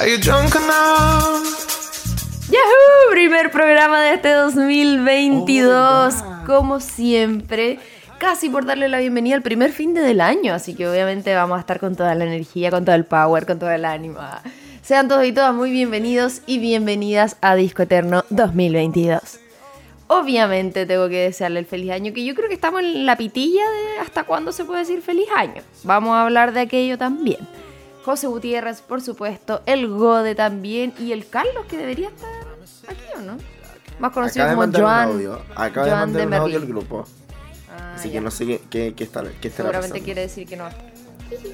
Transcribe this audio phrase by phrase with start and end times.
[0.00, 1.44] Are you drunk enough?
[2.48, 3.10] ¡Yahoo!
[3.10, 6.14] Primer programa de este 2022.
[6.14, 7.78] Oh, como siempre,
[8.16, 10.54] casi por darle la bienvenida al primer fin de del año.
[10.54, 13.58] Así que obviamente vamos a estar con toda la energía, con todo el power, con
[13.58, 14.20] todo el ánimo.
[14.80, 19.20] Sean todos y todas muy bienvenidos y bienvenidas a Disco Eterno 2022.
[20.06, 23.68] Obviamente tengo que desearle el feliz año, que yo creo que estamos en la pitilla
[23.70, 25.62] de hasta cuándo se puede decir feliz año.
[25.84, 27.46] Vamos a hablar de aquello también.
[28.04, 32.30] José Gutiérrez, por supuesto, el Gode también y el Carlos, que debería estar
[32.88, 33.36] aquí, ¿o no?
[33.98, 35.08] Más conocido Acaba de como un Joan.
[35.10, 35.42] audio.
[35.54, 37.04] Acaba de mandar de un audio al grupo.
[37.70, 38.14] Ah, Así ya.
[38.14, 40.04] que no sé qué, qué, qué está, qué estará Seguramente pasando.
[40.04, 40.68] quiere decir que no.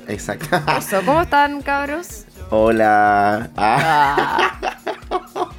[0.08, 0.46] Exacto.
[0.78, 2.24] Eso, ¿cómo están, cabros?
[2.50, 3.50] Hola.
[3.56, 4.78] Ah, Ah,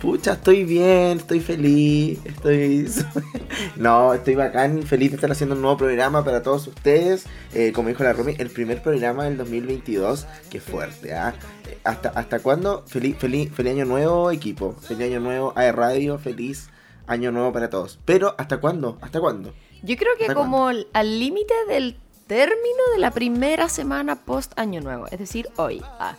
[0.00, 2.18] pucha, estoy bien, estoy feliz.
[2.24, 2.90] Estoy.
[3.76, 7.26] no, estoy bacán, feliz de estar haciendo un nuevo programa para todos ustedes.
[7.54, 10.26] Eh, como dijo la Romy, el primer programa del 2022.
[10.50, 11.34] Qué fuerte, ¿ah?
[11.68, 12.84] Eh, ¿Hasta, ¿Hasta cuándo?
[12.86, 14.74] Feliz, feliz, feliz año nuevo, equipo.
[14.80, 16.70] Feliz año nuevo, AE Radio, feliz
[17.06, 17.98] año nuevo para todos.
[18.04, 18.98] Pero, ¿hasta cuándo?
[19.02, 19.52] ¿Hasta cuándo?
[19.82, 21.96] yo creo que ¿Hasta como al al límite del
[22.30, 25.82] término de la primera semana post Año Nuevo, es decir, hoy.
[25.98, 26.14] Ah.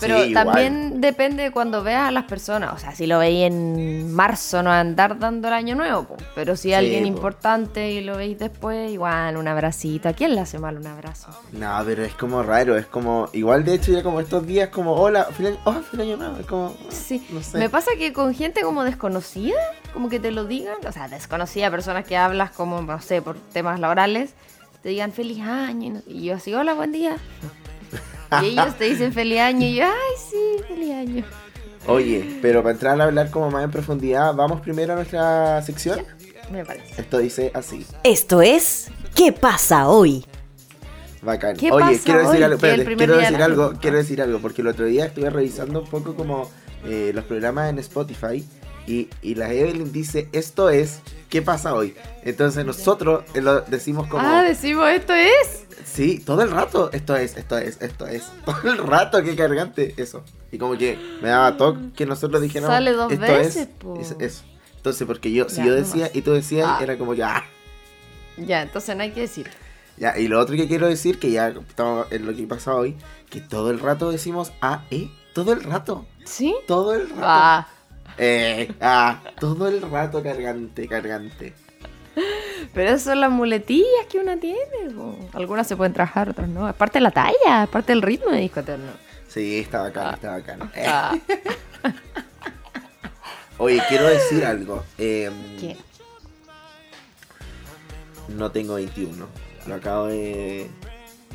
[0.00, 0.44] Pero Sí, igual.
[0.46, 2.72] también depende de cuando veas a las personas.
[2.74, 6.04] O sea, si lo veis en marzo, no va a andar dando el año nuevo.
[6.04, 6.16] po.
[6.34, 7.08] Pero si Sí, alguien po.
[7.08, 10.08] importante y lo veis después, igual, un abracito.
[10.08, 11.28] ¿A quién le hace mal un abrazo?
[11.52, 13.28] No, pero es como raro, es como.
[13.32, 15.26] Igual de hecho, ya como estos días, como, hola,
[15.64, 16.36] oh, año nuevo.
[16.38, 16.74] Es como.
[16.90, 17.58] Sí, No sé.
[17.58, 19.58] me pasa que con gente como desconocida,
[19.92, 23.36] como que te lo digan, o sea, desconocida, personas que hablas como, no sé, por
[23.38, 24.34] temas laborales,
[24.82, 27.16] te digan feliz año, y yo así, hola, buen día.
[28.42, 31.24] Y ellos te dicen feliz año, y yo, ay, sí, feliz año.
[31.86, 36.04] Oye, pero para entrar a hablar como más en profundidad, vamos primero a nuestra sección.
[36.52, 37.00] Me parece.
[37.00, 37.86] Esto dice así.
[38.04, 40.24] Esto es ¿Qué pasa hoy?
[41.22, 41.56] Bacán.
[41.56, 42.42] ¿Qué Oye, pasa quiero decir hoy?
[42.44, 45.88] algo, espérate, quiero decir algo, quiero decir algo, porque el otro día estuve revisando un
[45.88, 46.48] poco como
[46.84, 48.46] eh, los programas en Spotify
[48.88, 51.94] y, y la Evelyn dice, esto es, ¿qué pasa hoy?
[52.24, 55.64] Entonces nosotros eh, lo decimos como, Ah, decimos, esto es.
[55.84, 59.94] sí, todo el rato, esto es, esto es, esto es, todo el rato, qué cargante,
[59.98, 60.24] eso.
[60.50, 64.00] Y como que me daba toque que nosotros dijéramos, Sale dos esto veces, es, po.
[64.00, 64.44] es- eso.
[64.76, 66.78] Entonces, porque yo, si Ya, yo decía y tú decías, Ah.
[66.82, 67.44] era como que, ah,
[68.36, 69.50] Ya, entonces no hay que decir.
[69.96, 72.96] Ya, y lo otro que quiero decir, que ya estamos en lo que pasa hoy,
[73.28, 76.54] que todo el rato decimos AE, todo el rato, ¿Sí?
[76.68, 77.20] todo el rato.
[77.24, 77.68] Ah,
[78.18, 81.54] Eh, ah, todo el rato cargante, cargante.
[82.74, 84.90] pero esas son las muletillas que una tiene.
[84.94, 85.16] po.
[85.34, 86.68] Algunas se pueden trabajar, otras no.
[86.68, 88.90] Es parte de la talla, es parte del ritmo de disco eterno.
[89.28, 90.14] Sí, está bacán, Ah.
[90.14, 90.70] está bacán.
[90.74, 91.16] Eh, Ah,
[93.58, 94.84] Oye, quiero decir algo.
[94.98, 95.30] eh,
[95.60, 95.76] ¿Qué?
[98.28, 99.26] No tengo 21.
[99.66, 100.68] Lo acabo de,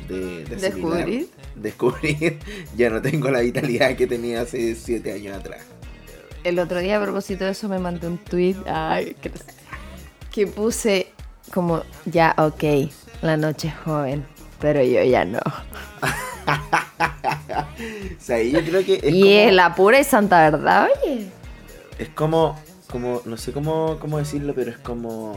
[0.08, 0.56] de, de.
[0.56, 1.28] ¿Descubrir?
[1.54, 2.38] Descubrir.
[2.76, 5.62] Ya no tengo la vitalidad que tenía hace 7 años atrás.
[6.44, 9.32] El otro día, a propósito de eso, me mandé un tweet ay, que,
[10.30, 11.08] que puse
[11.52, 12.90] como, ya, ok,
[13.22, 14.26] la noche es joven,
[14.60, 15.40] pero yo ya no.
[17.76, 19.32] O sea, y yo creo que es y como...
[19.32, 21.28] es la pura y santa verdad, oye.
[21.98, 22.58] Es como,
[22.90, 25.34] como, no sé cómo, cómo decirlo, pero es como,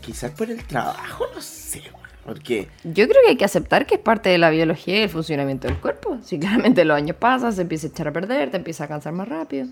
[0.00, 1.82] quizás por el trabajo, no sé,
[2.24, 5.10] porque, Yo creo que hay que aceptar que es parte de la biología y el
[5.10, 6.18] funcionamiento del cuerpo.
[6.22, 9.12] Si claramente los años pasan, se empieza a echar a perder, te empieza a cansar
[9.12, 9.66] más rápido.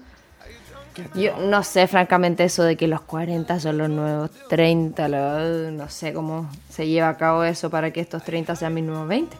[1.15, 5.89] Yo no sé, francamente, eso de que los 40 son los nuevos 30, lo- no
[5.89, 9.37] sé cómo se lleva a cabo eso para que estos 30 sean mis nuevos 20.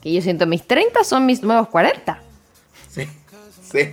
[0.00, 2.20] Que yo siento mis 30 son mis nuevos 40.
[2.88, 3.08] sí,
[3.62, 3.90] sí,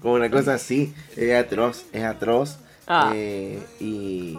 [0.00, 3.12] como una cosa así, es atroz, es atroz, Ah.
[3.14, 4.36] eh, y,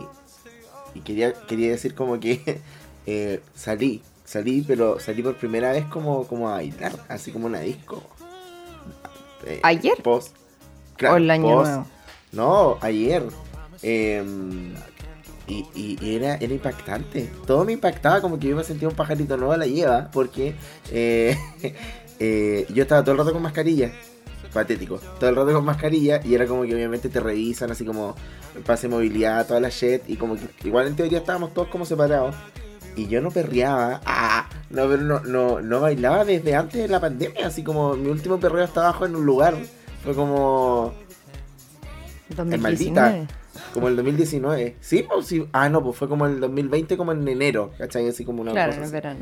[0.94, 2.60] y quería, quería decir como que
[3.06, 7.60] eh, salí, salí, pero salí por primera vez como, como a bailar, así como una
[7.62, 8.04] disco.
[9.46, 9.96] Eh, ¿Ayer?
[10.04, 10.36] Post,
[11.10, 11.88] o el año post- nuevo.
[12.34, 13.24] No, ayer.
[13.82, 14.74] Em,
[15.48, 17.30] y y- y era, era impactante.
[17.46, 20.10] Todo me impactaba como que yo me sentía un pajarito nuevo a la lleva.
[20.12, 20.56] Porque
[20.92, 21.38] eh,
[22.20, 23.92] eh, yo estaba todo el rato con mascarilla.
[24.54, 25.00] Patético.
[25.20, 26.22] Todo el rato con mascarilla.
[26.24, 28.16] Y era como que obviamente te revisan así como
[28.66, 30.02] pase movilidad, toda la shit.
[30.08, 32.36] Y como que igual en teoría estábamos todos como separados.
[32.96, 34.02] Y yo no perreaba.
[34.06, 37.48] Ah, no, pero no, no, no bailaba desde antes de la pandemia.
[37.48, 39.56] Así como mi último perreo estaba abajo en un lugar.
[40.04, 40.94] Fue como...
[42.32, 43.10] Es 2019.
[43.20, 43.34] maldita.
[43.74, 44.76] Como el 2019.
[44.80, 45.46] Sí, pues sí.
[45.52, 47.72] Ah, no, pues fue como el 2020, como en enero.
[47.78, 48.08] ¿Cachai?
[48.08, 49.20] Así como una Claro, cosa en el verano.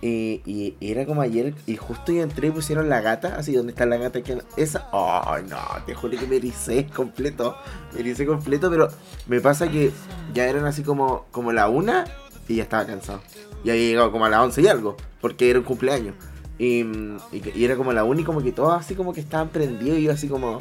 [0.00, 1.54] Y, y- y era como ayer.
[1.66, 3.36] Y justo yo entré y pusieron la gata.
[3.36, 4.22] Así, donde está la gata?
[4.22, 4.88] Que esa.
[4.92, 5.56] Ay, no,
[5.86, 7.56] te juro que me ericé completo.
[7.94, 8.88] Me ericé completo, pero
[9.26, 9.92] me pasa que
[10.34, 12.04] ya eran así como, como la una
[12.48, 13.20] y ya estaba cansado.
[13.64, 14.96] Y había llegado como a las 11 y algo.
[15.22, 16.14] Porque era un cumpleaños.
[16.58, 16.82] Y,
[17.32, 20.02] y, y era como la única, como que todos así como que estaban prendidos y
[20.04, 20.60] yo así como,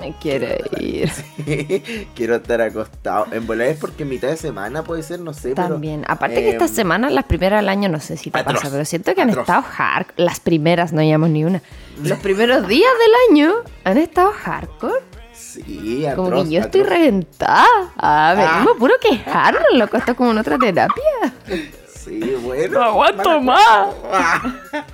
[0.00, 1.10] Me quiere ir.
[2.14, 3.26] quiero estar acostado.
[3.32, 6.04] En volar es porque mitad de semana puede ser, no sé, También.
[6.08, 8.70] Aparte que estas em, semanas, las primeras del año, no sé si te atroz, pasa,
[8.70, 10.06] pero siento que han estado hard.
[10.16, 11.60] Las primeras, no llevamos ni una.
[12.02, 13.52] Los primeros días del año
[13.84, 15.00] han estado hardcore.
[15.34, 17.66] Sí, Como atroz, que yo estoy reventada.
[17.96, 18.34] Ah, Ah.
[18.34, 19.96] venimos puro quejarnos, loco.
[19.98, 21.32] Esto es como en otra terapia.
[21.86, 22.78] Sí, bueno.
[22.78, 23.88] No aguanto más.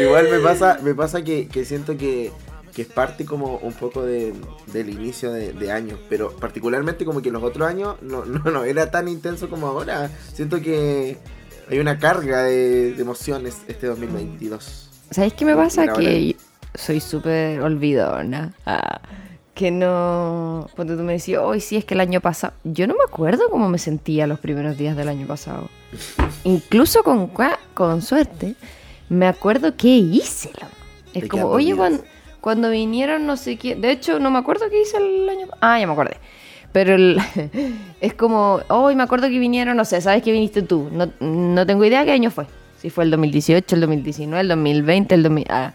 [0.00, 2.32] Igual me pasa, me pasa que, que siento que,
[2.74, 4.32] que es parte como un poco de,
[4.72, 8.64] del inicio de, de año, pero particularmente como que los otros años no, no, no
[8.64, 10.10] era tan intenso como ahora.
[10.32, 11.18] Siento que
[11.68, 14.90] hay una carga de, de emociones este 2022.
[15.10, 15.92] ¿Sabéis qué me pasa?
[15.92, 16.36] Que
[16.74, 18.52] soy súper olvidona.
[18.66, 19.00] Ah,
[19.54, 20.68] que no.
[20.74, 22.54] Cuando tú me decías, hoy sí es que el año pasado.
[22.64, 25.68] Yo no me acuerdo cómo me sentía los primeros días del año pasado.
[26.44, 27.30] Incluso con,
[27.74, 28.54] con suerte,
[29.08, 30.50] me acuerdo qué hice.
[31.12, 32.04] Es como, oye, cuando,
[32.40, 33.74] cuando vinieron, no sé qué.
[33.74, 36.16] De hecho, no me acuerdo qué hice el año Ah, ya me acordé.
[36.72, 37.18] Pero el-
[38.00, 40.88] es como, hoy me acuerdo que vinieron, no sé, ¿sabes que viniste tú?
[40.92, 42.46] No, no tengo idea qué año fue.
[42.80, 45.46] Si fue el 2018, el 2019, el 2020, el 2000.
[45.50, 45.72] Ah.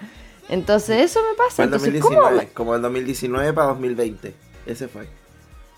[0.49, 1.55] Entonces, eso me pasa.
[1.55, 2.53] Fue el Entonces, 2019, ¿cómo?
[2.53, 4.33] como el 2019 para 2020.
[4.65, 5.07] Ese fue.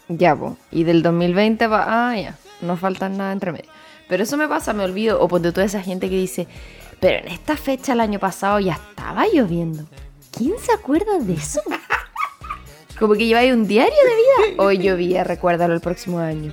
[0.10, 0.58] Ya, po.
[0.72, 1.86] Y del 2020 va.
[2.12, 2.38] Ah, ya.
[2.62, 3.66] No falta nada entre medio.
[4.08, 5.20] Pero eso me pasa, me olvido.
[5.22, 6.48] O ponte toda esa gente que dice,
[7.02, 9.84] pero en esta fecha el año pasado ya estaba lloviendo.
[10.36, 11.62] ¿Quién se acuerda de eso?
[13.00, 14.64] Como que lleváis un diario de vida.
[14.64, 16.52] Hoy llovía, recuérdalo el próximo año.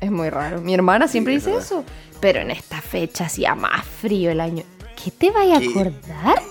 [0.00, 0.60] Es muy raro.
[0.60, 1.64] Mi hermana siempre es dice verdad.
[1.66, 1.84] eso.
[2.20, 4.62] Pero en esta fecha hacía más frío el año.
[5.02, 6.42] ¿Qué te vaya a acordar?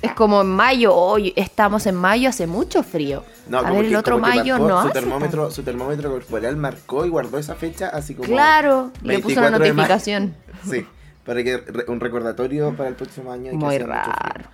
[0.00, 3.24] Es como en mayo, hoy estamos en mayo, hace mucho frío.
[3.48, 6.56] No, a ver, el que- otro mayo marcó no su hace termómetro, su termómetro corporal
[6.56, 9.74] marcó y guardó esa fecha así como Claro, le puso una 24 de mayo.
[9.74, 10.34] notificación.
[10.70, 10.86] Sí,
[11.28, 13.52] para que un recordatorio para el próximo año.
[13.52, 14.44] Muy raro.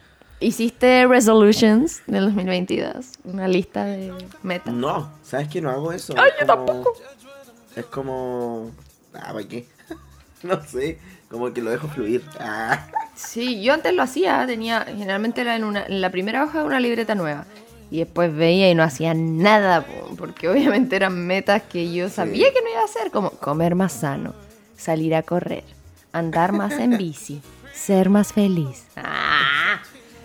[0.41, 3.07] ¿Hiciste resolutions del 2022?
[3.23, 4.13] Una lista de
[4.43, 4.75] metas.
[4.75, 6.15] No, ¿sabes que no hago eso?
[6.19, 6.93] Ay, Es yo como- tampoco.
[7.77, 8.71] Es como.
[9.15, 9.69] Ah, ¿para qué?
[10.43, 10.99] no sé,
[11.31, 12.25] como que lo dejo fluir.
[12.41, 12.89] Ah.
[13.15, 16.65] Sí, yo antes lo hacía, tenía, generalmente era en, una, en la primera hoja de
[16.65, 17.45] una libreta nueva.
[17.93, 22.53] Y después veía y no hacía nada, po, porque obviamente eran metas que yo sabía
[22.53, 24.35] que no iba a hacer, como comer más sano,
[24.77, 25.63] salir a correr,
[26.15, 27.43] andar más en bici,
[27.75, 28.85] ser más feliz.
[28.97, 29.81] Ah,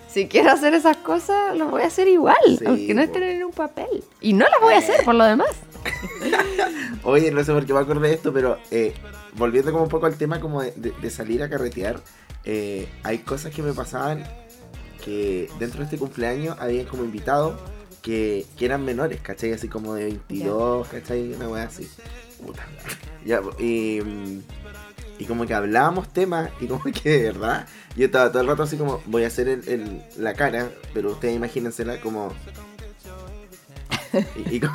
[0.07, 3.43] si quiero hacer esas cosas, lo voy a hacer igual, Sí, aunque no estén en
[3.43, 4.03] un papel.
[4.21, 5.49] Y no las voy a hacer por lo demás.
[7.03, 8.93] Oye, no sé por qué me acordé de esto, pero eh,
[9.35, 11.99] volviendo como un poco al tema como de, de- de salir a carretear,
[12.43, 14.23] eh, hay cosas que me pasaban
[15.03, 17.55] que dentro de este cumpleaños habían como invitados
[18.01, 19.53] que, que eran menores, ¿cachai?
[19.53, 21.33] Así como de 22, ¿cachai?
[21.33, 21.87] Una wea así.
[22.45, 22.65] Puta.
[23.25, 24.39] Ya, y, mm,
[25.19, 28.63] y como que hablábamos temas y como que de verdad yo estaba todo el rato
[28.63, 32.33] así como voy a hacer el- el- la cara, pero ustedes imagínensela como...
[34.49, 34.73] Y, y como,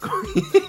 [0.00, 0.62] como que,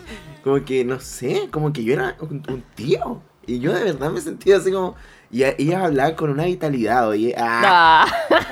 [0.43, 3.21] como que, no sé, como que yo era un, un tío.
[3.45, 4.95] Y yo de verdad me sentía así como...
[5.29, 7.35] Y a- ellas hablaban con una vitalidad, oye.
[7.37, 8.45] Ah, Ah.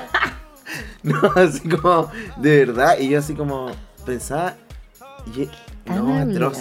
[1.02, 2.98] no, así como, de verdad.
[3.00, 3.70] Y yo así como
[4.06, 4.56] pensaba...
[5.34, 5.48] y-
[5.90, 6.58] no, atroz.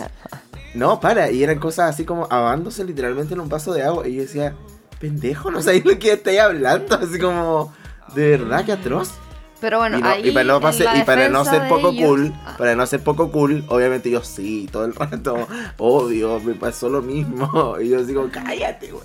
[0.74, 1.32] No, para.
[1.32, 4.08] Y eran cosas así como ahogándose literalmente en un vaso de agua.
[4.08, 4.56] Y yo decía,
[5.00, 6.96] pendejo, no sabéis lo que estáis hablando.
[6.96, 7.74] Así como,
[8.16, 9.12] de verdad, que atroz.
[9.60, 11.60] Pero bueno, y, no- ahí y para no, en pase- la y para no defensa
[11.60, 12.56] ser poco ellos- cool, Ah.
[12.58, 15.48] para no ser poco cool, obviamente yo sí, todo el rato,
[15.78, 17.76] obvio, me pasó lo mismo.
[17.82, 19.04] Y yo digo, cállate, güey.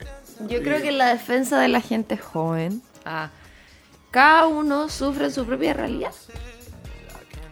[0.48, 3.28] Yo creo que en la defensa de la gente joven, ah,
[4.10, 6.12] cada uno sufre su propia realidad.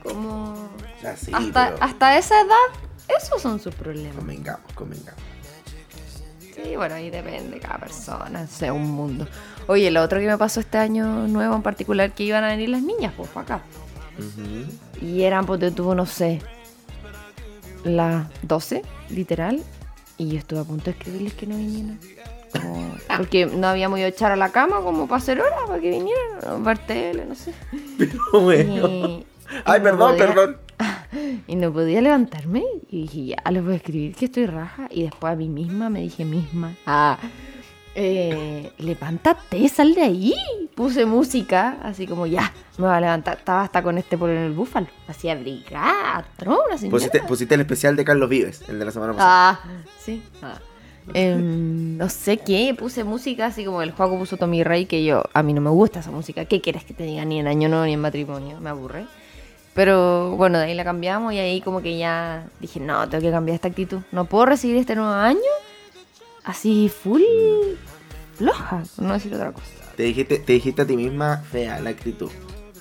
[0.02, 0.71] Como
[1.02, 4.16] pero hasta esa edad, esos son sus problemas.
[4.16, 5.20] convengamos, convengamos.
[6.40, 9.26] Sí, bueno, ahí depende cada persona, sea un mundo.
[9.66, 12.68] Oye, lo otro que me pasó este año nuevo en particular, que iban a venir
[12.68, 13.62] las niñas, pues, para acá.
[15.00, 16.40] Y eran, pues, tuvo, no sé,
[17.82, 19.62] las 12, literal.
[20.16, 21.99] Y yo estuve a punto de escribirles que no vinieran.
[22.52, 25.80] Como- porque no habíamos ido a echar a la cama como para hacer hora, para
[25.80, 27.52] que vinieran, a ver tele, no sé.
[27.99, 28.87] Pero bueno.
[28.88, 29.26] Y,
[29.64, 30.56] Ay, y perdón, podía- perdón.
[31.47, 32.64] Y no podía levantarme.
[32.88, 34.88] Y dije, ya, les voy a escribir que estoy raja.
[34.90, 37.18] Y después a mí misma me dije misma, ah,
[37.94, 40.35] eh, levántate, sal de ahí.
[40.75, 43.38] Puse música, así como ya, me voy a levantar.
[43.38, 44.88] Estaba hasta con este polo en el búfalo.
[45.06, 46.90] Así abrigada, una señora.
[46.90, 49.61] Pusiste, pusiste el especial de Carlos Vives, el de la semana pasada.
[49.62, 50.23] Ah, sí.
[50.42, 50.59] Ah.
[51.12, 55.23] Em, no sé qué, puse música así como el juego puso Tommy Rey, que yo,
[55.35, 56.47] a mí no me gusta esa música.
[56.47, 57.25] ¿Qué quieres que te diga?
[57.25, 59.04] Ni en año nuevo ni en matrimonio, me aburre.
[59.75, 63.31] Pero bueno, de ahí la cambiamos y ahí como que ya dije, no, tengo que
[63.31, 64.00] cambiar esta actitud.
[64.12, 65.40] No puedo recibir este nuevo año
[66.45, 67.23] así full,
[68.37, 69.66] floja, no decir otra cosa.
[69.97, 72.31] Te dijiste, te dijiste a ti misma fea la actitud.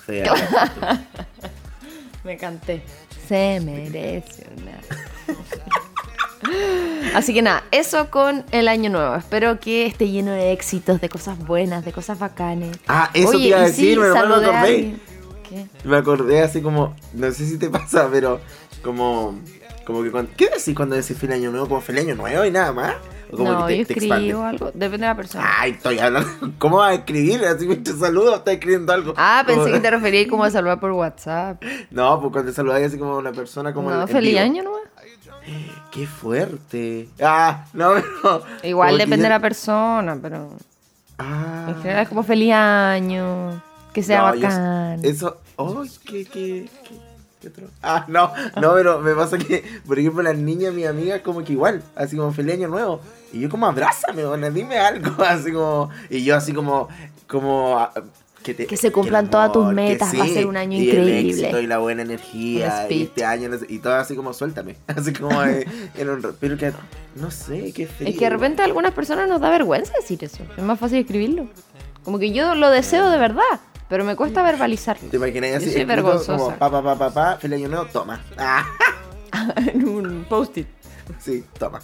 [0.06, 0.26] Fea.
[0.26, 0.86] la actitud.
[2.24, 2.82] Me canté.
[3.28, 4.80] Se merece una.
[7.14, 9.14] Así que nada, eso con el año nuevo.
[9.14, 12.76] Espero que esté lleno de éxitos, de cosas buenas, de cosas bacanes.
[12.86, 14.40] Ah, eso te Oye, iba a decir, sí, pero no
[15.84, 16.42] me acordé.
[16.42, 18.40] así como, no sé si te pasa, pero
[18.82, 19.38] como,
[19.86, 21.68] como que cuando, ¿qué decís cuando decís feliz año nuevo?
[21.68, 22.94] Como feliz año nuevo y nada más.
[23.32, 25.44] ¿O como No, que te, yo te escribo algo, depende de la persona.
[25.58, 26.30] Ay, estoy hablando.
[26.58, 27.44] ¿Cómo vas a escribir?
[27.44, 29.14] Así me saludo, estás escribiendo algo.
[29.16, 31.62] Ah, pensé Como- que te referías como a saludar por WhatsApp.
[31.90, 34.80] No, pues cuando saludáis así como una persona como no, feliz año nomás.
[35.90, 37.08] Qué fuerte.
[37.22, 38.02] Ah, no, no.
[38.62, 40.50] Igual que depende de la persona, pero
[41.18, 41.66] Ah.
[41.68, 43.62] en general es como feliz año,
[43.94, 45.00] que sea No, yo- bacán.
[45.02, 45.38] Eso.
[45.56, 46.96] ¡Ay, qué, qué, qué,
[47.40, 47.66] qué otro?
[47.82, 51.52] Ah, no, no, pero me pasa que, por ejemplo, las niñas, mis amigas, como que
[51.52, 53.00] igual, así como feliz año nuevo.
[53.32, 55.88] Y yo como abrázame, bueno, dime algo, así como.
[56.10, 56.88] Y yo así como.
[57.26, 57.92] como ah,
[58.42, 60.56] que, te- Que se cumplan el todas tus amor, que metas, va a ser un
[60.58, 61.30] año y El increíble.
[61.30, 62.84] éxito y la buena energía.
[62.86, 64.76] El Y este año, y todo así como suéltame.
[64.86, 65.64] Así como eh,
[65.96, 66.36] en un.
[66.38, 66.72] Pero que.
[67.16, 68.08] No sé, qué frío.
[68.08, 70.42] Es que de repente a algunas personas nos da vergüenza decir eso.
[70.56, 71.46] Es más fácil escribirlo.
[72.02, 73.42] Como que yo lo deseo de verdad,
[73.94, 75.08] pero me cuesta verbalizarlo.
[75.08, 75.66] ¿Te imaginas Yo así?
[75.66, 76.36] soy escrito vergonzosa.
[76.36, 78.20] Como pa, pa, pa, pa, pa, feliz año nuevo, toma.
[78.36, 78.64] Ah.
[79.56, 80.66] en un post-it.
[81.20, 81.80] Sí, toma.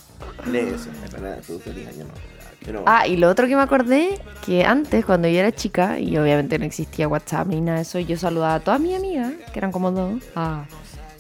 [0.50, 0.88] Lee eso.
[1.05, 2.19] Es para tu feliz año nuevo.
[2.64, 6.19] Pero, Ah, y lo otro que me acordé, que antes, cuando yo era chica, y
[6.19, 9.59] obviamente no existía WhatsApp ni nada de eso, yo saludaba a todas mis amigas, que
[9.61, 10.64] eran como dos, a,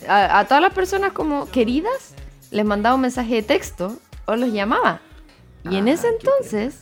[0.08, 2.14] a- a todas las personas como queridas,
[2.50, 5.00] les mandaba un mensaje de texto o los llamaba.
[5.70, 6.80] Y en Ah, ese qué entonces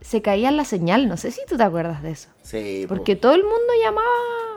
[0.00, 2.28] se caía la señal, no sé si tú te acuerdas de eso.
[2.42, 2.94] sí, po.
[2.94, 4.06] Porque todo el mundo llamaba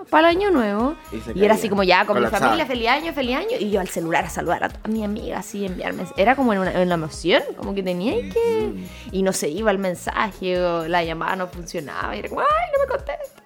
[0.09, 0.95] para el año nuevo
[1.35, 2.47] Y era así como ya con mi Colapsaba.
[2.47, 3.57] familia, feliz año, feliz año.
[3.59, 6.03] Y yo al celular a saludar a, todas mis amigas así, enviarme.
[6.17, 8.73] Era como en una, en una emoción, como que tenía que.
[9.11, 12.15] Y no se iba el mensaje o la llamada no funcionaba.
[12.15, 13.43] Y era como, ay, no me contesta.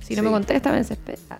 [0.00, 1.38] Si no me contesta, me desespera.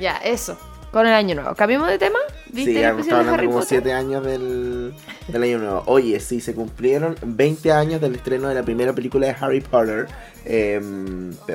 [0.00, 0.58] Ya, eso.
[0.92, 1.54] Con el año nuevo.
[1.54, 2.18] ¿Cambiamos de tema?
[2.50, 3.78] ¿Viste Sí, el estaba de hablando Harry como Potter?
[3.82, 4.94] 7 años del,
[5.28, 5.82] del año nuevo.
[5.86, 10.06] Oye, sí, se cumplieron 20 años del estreno de la primera película de Harry Potter.
[10.44, 10.78] Eh,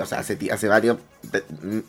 [0.01, 0.97] o sea, hace, hace varios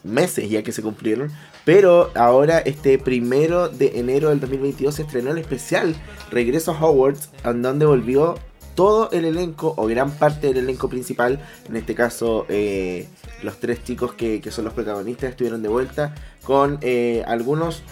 [0.04, 1.30] meses ya que se cumplieron.
[1.64, 5.94] Pero ahora, este primero de enero del 2022, se estrenó el especial
[6.30, 8.38] Regreso a Hogwarts, en donde volvió
[8.78, 11.40] todo el elenco, o gran parte del elenco principal.
[11.68, 13.08] En este caso, eh,
[13.42, 17.82] los tres chicos que, que son los protagonistas estuvieron de vuelta con eh, algunos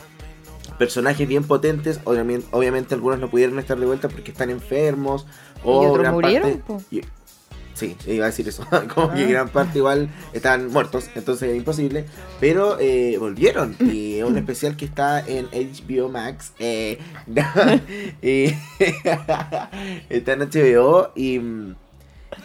[0.78, 1.99] personajes bien potentes.
[2.05, 5.26] Obviamente, obviamente algunos no pudieron estar de vuelta porque están enfermos.
[5.64, 6.83] O ¿Y otros gran murieron, parte- po?
[6.93, 7.00] y-
[7.76, 8.66] sí, iba a decir eso.
[8.95, 9.28] Como que Ah.
[9.28, 11.09] gran parte igual están muertos.
[11.14, 12.06] Entonces es imposible.
[12.40, 13.76] Pero eh, volvieron.
[13.78, 16.52] Y es un especial que está en HBO Max.
[16.59, 16.99] eh,
[20.09, 21.12] está en HBO.
[21.14, 21.76] Y mm,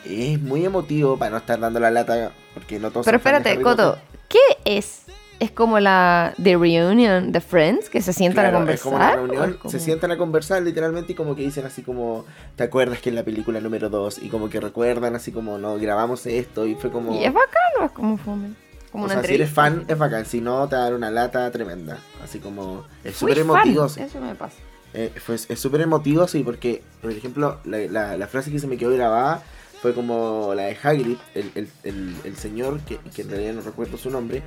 [0.05, 2.31] es muy emotivo para no estar dando la lata.
[2.53, 3.97] Porque no todos Pero espérate, Coto.
[4.27, 5.03] ¿qué es?
[5.41, 7.89] ¿Es como la The Reunion de Friends?
[7.89, 8.75] ¿Que se sientan Claro, a conversar?
[8.75, 11.65] Es como una ¿O reunión, como- se sientan a conversar literalmente y como que dicen
[11.65, 14.19] así como, ¿te acuerdas que en la película número 2?
[14.19, 17.19] Y como que recuerdan así como, no, grabamos esto y fue como...
[17.19, 18.49] ¿Y es bacán o es como fome?
[18.91, 21.49] Como o una sea, si eres fan es bacán, si no te dar una lata
[21.49, 21.97] tremenda.
[22.23, 23.89] Así como, es súper fan, emotivo.
[23.89, 24.01] sí.
[24.01, 24.57] Eso me pasa.
[24.93, 28.67] Eh, fue- es súper emotivo, sí, porque, por ejemplo, la, la- la frase que se
[28.67, 29.41] me quedó grabada
[29.81, 33.61] fue como la de Hagrid, el, el- el- el señor, que, que en realidad no
[33.61, 34.43] recuerdo su nombre,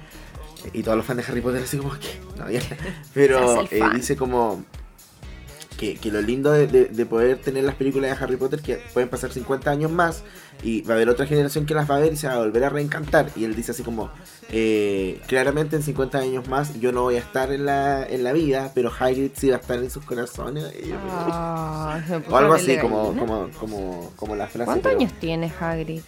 [0.73, 2.21] y todos los fans de Harry Potter así como que...
[2.39, 2.61] No, ya-
[3.15, 4.65] pero eh, dice como
[5.77, 8.77] que, que lo lindo de, de- de poder tener las películas de Harry Potter que
[8.93, 10.23] pueden pasar 50 años más
[10.63, 12.39] y va a haber otra generación que las va a ver y se va a
[12.39, 13.29] volver a reencantar.
[13.35, 14.09] Y él dice así como,
[14.51, 18.33] eh, claramente en 50 años más yo no voy a estar en la, en la
[18.33, 20.65] vida, pero Hagrid sí va a estar en sus corazones.
[21.11, 24.65] Ah, o algo así como, como, como, como la frase.
[24.67, 26.03] ¿Cuántos pero años tiene Hagrid?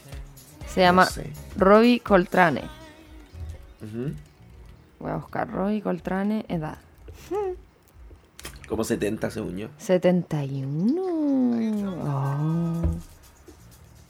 [0.73, 1.31] Se no llama sé.
[1.57, 2.63] Robbie Coltrane.
[3.83, 4.13] Ujú.
[4.99, 6.79] Voy a buscar Robbie Coltrane, edad.
[8.69, 9.69] Como 70 según yo.
[9.79, 11.03] 71.
[12.03, 12.83] Oh.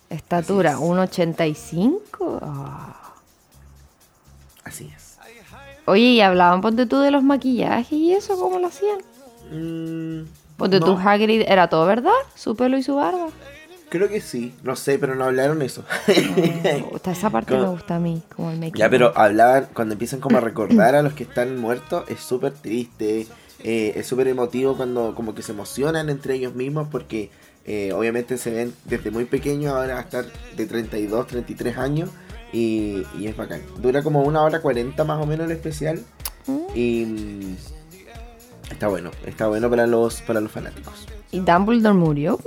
[0.08, 0.88] Estatura, Así es.
[0.90, 2.38] 1,85.
[2.42, 3.14] Ah.
[4.64, 5.18] Así es.
[5.86, 8.98] Oye, y hablaban, ponte tú, de los maquillajes y eso, ¿cómo lo hacían?
[9.52, 10.26] Mm,
[10.56, 12.10] Ponte tú, no, Hagrid, ¿era todo verdad?
[12.34, 13.28] ¿Su pelo y su barba?
[13.96, 14.54] Creo que sí.
[14.62, 15.84] No sé, pero no hablaron eso.
[17.06, 18.72] Esa parte Como- me gusta a mí, como el.
[18.72, 22.52] Ya, pero hablaban, cuando empiezan como a recordar a los que están muertos, es súper
[22.52, 23.26] triste,
[23.62, 27.30] eh, es súper emotivo cuando como que se emocionan entre ellos mismos porque
[27.64, 30.24] eh, obviamente se ven desde muy pequeños, ahora va a estar
[30.56, 32.10] de 32, 33 años
[32.52, 33.60] y, y es bacán.
[33.82, 36.00] Dura como una hora 40 más o menos el especial
[36.74, 37.56] y mm,
[38.70, 41.06] está bueno, está bueno para los, para los fanáticos.
[41.32, 42.38] ¿Y Dumbledore murió?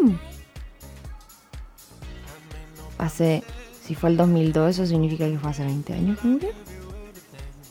[3.00, 3.44] Hace.
[3.84, 6.50] Si fue el 2002, eso significa que fue hace 20 años que murió.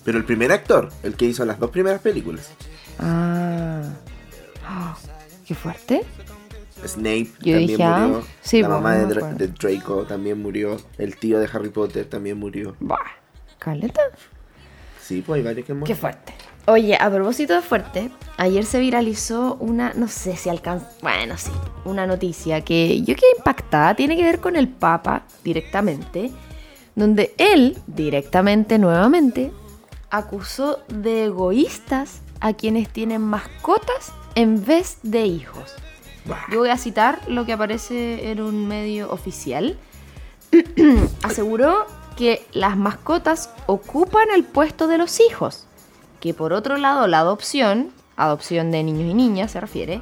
[0.04, 2.50] Pero el primer actor, el que hizo las dos primeras películas.
[2.99, 3.82] Ah.
[4.66, 4.97] Ah,
[5.47, 6.02] Qué fuerte.
[6.87, 8.25] Snape Yo también dije, ah, murió.
[8.42, 10.76] sí, la mamá no de, Dra- Draco también murió.
[10.97, 12.76] El tío de Harry Potter también murió.
[12.80, 12.99] Bah.
[13.58, 14.00] Caleta.
[15.02, 15.97] Sí, pues hay varios que Qué mueren.
[15.97, 16.32] fuerte.
[16.67, 21.50] Oye, a propósito de fuerte, ayer se viralizó una, no sé si alcanza, bueno, sí,
[21.85, 26.31] una noticia que yo quedé impactada, tiene que ver con el Papa directamente,
[26.95, 29.50] donde él, directamente nuevamente,
[30.11, 35.75] acusó de egoístas a quienes tienen mascotas en vez de hijos.
[36.50, 39.79] Yo voy a citar lo que aparece en un medio oficial.
[41.23, 41.87] Aseguró
[42.17, 45.68] que las mascotas ocupan el puesto de los hijos,
[46.21, 50.01] que por otro lado la adopción, adopción de niños y niñas se refiere,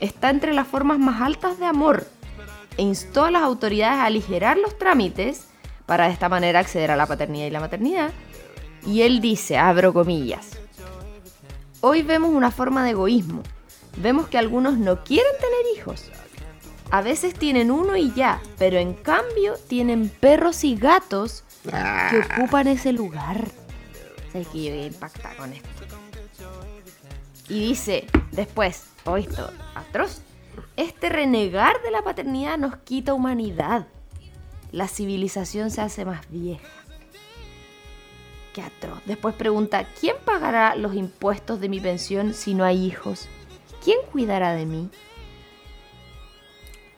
[0.00, 2.06] está entre las formas más altas de amor
[2.76, 5.48] e instó a las autoridades a aligerar los trámites
[5.86, 8.10] para de esta manera acceder a la paternidad y la maternidad.
[8.86, 10.58] Y él dice, abro comillas,
[11.80, 13.42] hoy vemos una forma de egoísmo.
[13.96, 16.10] Vemos que algunos no quieren tener hijos.
[16.90, 22.18] A veces tienen uno y ya, pero en cambio tienen perros y gatos Ah, que
[22.18, 23.48] ocupan ese lugar.
[24.36, 25.68] Sabes que yo con esto.
[27.48, 30.20] Y dice, después, o esto, atroz,
[30.76, 33.86] este renegar de la paternidad nos quita humanidad.
[34.72, 36.68] La civilización se hace más vieja.
[38.52, 39.00] Qué atroz.
[39.06, 43.28] Después pregunta, ¿quién pagará los impuestos de mi pensión si no hay hijos?
[43.82, 44.90] ¿Quién cuidará de mí?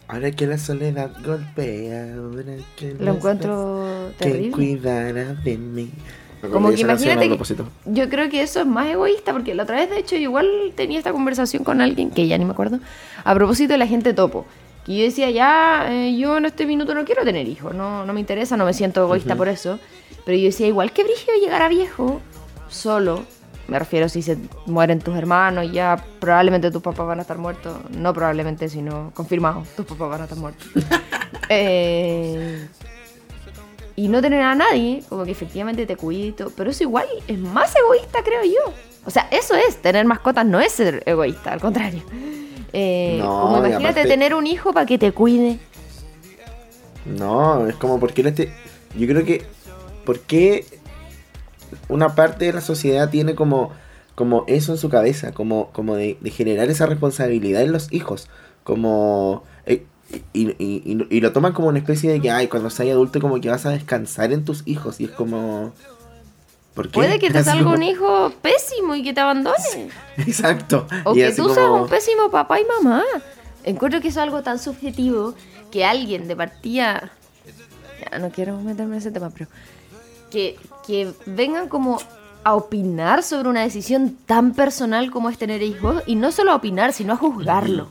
[0.08, 4.56] Ahora que la soledad golpea, ahora que Lo encuentro estás, ¿quién terrible.
[4.56, 5.92] cuidará de mí?
[6.40, 7.38] Como que imagínate que
[7.86, 10.98] yo creo que eso es más egoísta porque la otra vez de hecho igual tenía
[10.98, 12.78] esta conversación con alguien que ya ni me acuerdo
[13.24, 14.46] a propósito de la gente topo
[14.84, 18.12] que yo decía ya eh, yo en este minuto no quiero tener hijos no, no
[18.12, 19.80] me interesa no me siento egoísta por eso
[20.24, 22.20] pero yo decía igual que Brigio llegar a viejo
[22.68, 23.24] solo
[23.66, 27.76] me refiero si se mueren tus hermanos ya probablemente tus papás van a estar muertos
[27.90, 30.68] no probablemente sino confirmado tus papás van a estar muertos.
[31.50, 32.68] Eh,
[33.98, 36.52] y no tener a nadie, como que efectivamente te cuide y todo.
[36.56, 38.72] Pero eso igual es más egoísta, creo yo.
[39.04, 42.02] O sea, eso es, tener mascotas no es ser egoísta, al contrario.
[42.72, 45.58] Eh, No, como imagínate aparte- tener un hijo para que te cuide.
[47.06, 48.52] No, es como porque no este.
[48.96, 49.44] Yo creo que.
[50.04, 50.64] ¿Por qué
[51.88, 53.72] una parte de la sociedad tiene como,
[54.14, 55.32] como eso en su cabeza?
[55.32, 58.28] Como, como de, de generar esa responsabilidad en los hijos.
[58.64, 59.42] Como.
[59.66, 59.84] eh,
[60.32, 63.20] y, y, y- y lo toman como una especie de que, ay, cuando seas adulto,
[63.20, 65.00] como que vas a descansar en tus hijos.
[65.00, 65.72] Y es como.
[66.74, 66.94] ¿Por qué?
[66.94, 69.90] Puede que te salga como- un hijo pésimo y que te abandone.
[70.16, 70.86] Exacto.
[71.04, 73.02] O que tú seas un pésimo papá y mamá.
[73.64, 75.34] Encuentro que eso es algo tan subjetivo
[75.70, 77.10] que alguien de partida.
[78.10, 79.46] Ya no quiero meterme en ese tema, pero.
[80.30, 81.98] Que, que vengan como
[82.44, 86.02] a opinar sobre una decisión tan personal como es tener hijos.
[86.06, 87.88] Y no solo a opinar, sino a juzgarlo.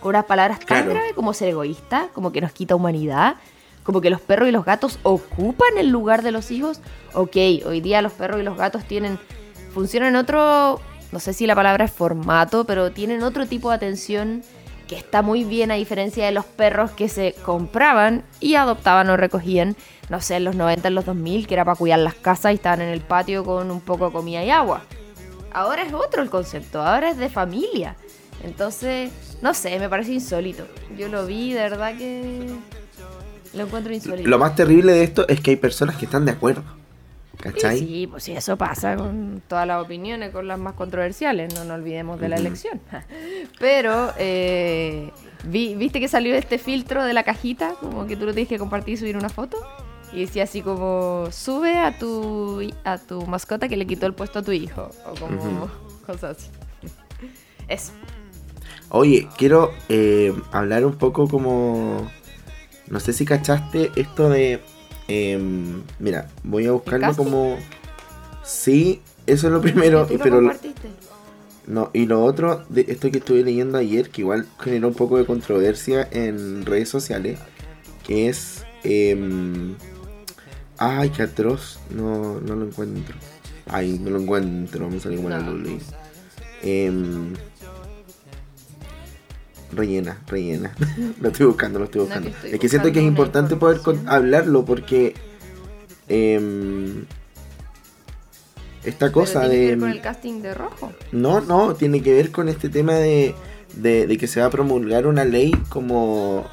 [0.00, 0.90] Con unas palabras tan Claro.
[0.90, 3.36] graves como ser egoísta, como que nos quita humanidad.
[3.82, 6.80] Como que los perros y los gatos ocupan el lugar de los hijos.
[7.14, 9.18] Ok, hoy día los perros y los gatos tienen.
[9.74, 10.80] funcionan en otro.
[11.12, 14.42] No sé si la palabra es formato, pero tienen otro tipo de atención
[14.88, 19.16] que está muy bien a diferencia de los perros que se compraban y adoptaban o
[19.16, 19.76] recogían,
[20.08, 22.54] no sé, en los 90, en los 2000, que era para cuidar las casas y
[22.56, 24.82] estaban en el patio con un poco de comida y agua.
[25.52, 27.96] Ahora es otro el concepto, ahora es de familia.
[28.44, 29.10] Entonces,
[29.42, 30.66] no sé, me parece insólito.
[30.96, 32.46] Yo lo vi, de verdad que
[33.54, 34.28] lo encuentro insólito.
[34.28, 36.62] Lo más terrible de esto es que hay personas que están de acuerdo.
[37.40, 37.78] ¿Cachai?
[37.78, 41.78] Sí, pues sí, eso pasa con todas las opiniones, con las más controversiales, no nos
[41.78, 42.80] olvidemos de la elección.
[43.60, 45.12] Pero, eh,
[45.44, 47.74] vi- ¿viste que salió este filtro de la cajita?
[47.80, 49.56] Como que tú lo tienes que compartir y subir una foto.
[50.12, 54.40] Y decía así como, sube a tu, a tu mascota que le quitó el puesto
[54.40, 54.90] a tu hijo.
[55.06, 55.70] O como
[56.06, 56.50] cosas así.
[57.68, 57.92] Eso.
[58.90, 62.10] Oye, quiero eh, hablar un poco como...
[62.88, 64.60] No sé si cachaste esto de...
[65.08, 67.58] em, mira, voy a buscarlo como...
[68.42, 70.36] Sí, eso es lo primero, ¿Tú lo pero...
[70.36, 70.88] compartiste?
[71.66, 75.18] No, y lo otro, de esto que estuve leyendo ayer, que igual generó un poco
[75.18, 77.38] de controversia en redes sociales,
[78.06, 78.64] que es...
[78.84, 79.74] em,
[80.78, 83.14] ay, qué atroz, no, no lo encuentro.
[83.66, 85.52] Ay, no lo encuentro, me salió como la No.
[85.52, 85.78] Luli.
[89.72, 90.74] Rellena, rellena.
[91.20, 92.30] lo estoy buscando, lo estoy No, que buscando.
[92.30, 95.14] estoy es que siento que es importante poder hablarlo porque...
[96.08, 97.04] em,
[98.84, 99.66] esta Pero cosa tiene que de...
[99.70, 100.92] ver con el casting de rojo.
[101.12, 103.34] No, no, tiene que ver con este tema de,
[103.74, 106.46] de, de que se va a promulgar una ley como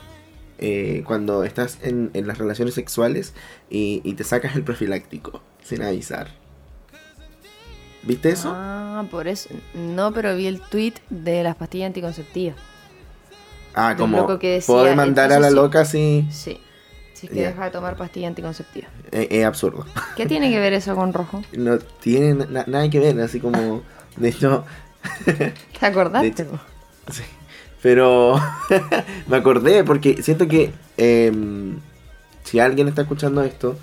[0.57, 3.33] eh, cuando estás en, en las relaciones sexuales
[3.69, 6.29] y, y te sacas el profiláctico sin avisar.
[8.03, 8.51] ¿Viste eso?
[8.53, 9.49] Ah, por eso.
[9.73, 12.55] No, pero vi el tweet de las pastillas anticonceptivas.
[13.75, 16.27] Ah, como loco que decía, puedo mandar a la loca así.
[16.31, 16.59] Sí.
[17.13, 18.89] Si es que deja de tomar pastillas anticonceptivas.
[19.11, 19.85] Es, es absurdo.
[20.17, 21.41] ¿Qué tiene que ver eso con rojo?
[21.53, 23.83] No tiene na- nada que ver, así como.
[24.17, 24.63] De hecho,
[25.25, 26.27] ¿Te acordaste?
[26.27, 26.59] Hecho-
[27.11, 27.23] Sí.
[27.81, 28.41] Pero
[29.27, 31.79] me acordé porque siento que em,
[32.43, 33.77] si alguien está escuchando esto,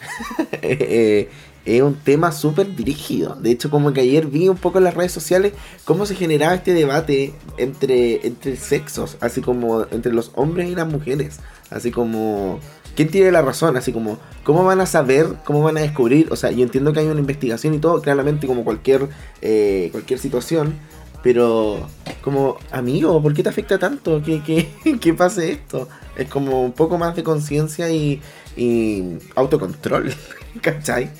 [0.62, 1.30] eh,
[1.64, 3.36] es un tema súper dirigido.
[3.36, 5.52] De hecho, como que ayer vi un poco en las redes sociales
[5.84, 10.86] cómo se generaba este debate entre, entre sexos, así como entre los hombres y las
[10.86, 11.40] mujeres.
[11.70, 12.60] Así como,
[12.94, 13.76] ¿quién tiene la razón?
[13.76, 15.26] Así como, ¿cómo van a saber?
[15.44, 16.28] ¿Cómo van a descubrir?
[16.30, 19.08] O sea, yo entiendo que hay una investigación y todo, claramente como cualquier,
[19.40, 20.74] eh, cualquier situación.
[21.22, 21.88] Pero,
[22.20, 25.88] como, amigo, ¿por qué te afecta tanto que, que, que pase esto?
[26.16, 28.20] Es como un poco más de conciencia y,
[28.56, 30.14] y autocontrol,
[30.60, 31.10] ¿cachai?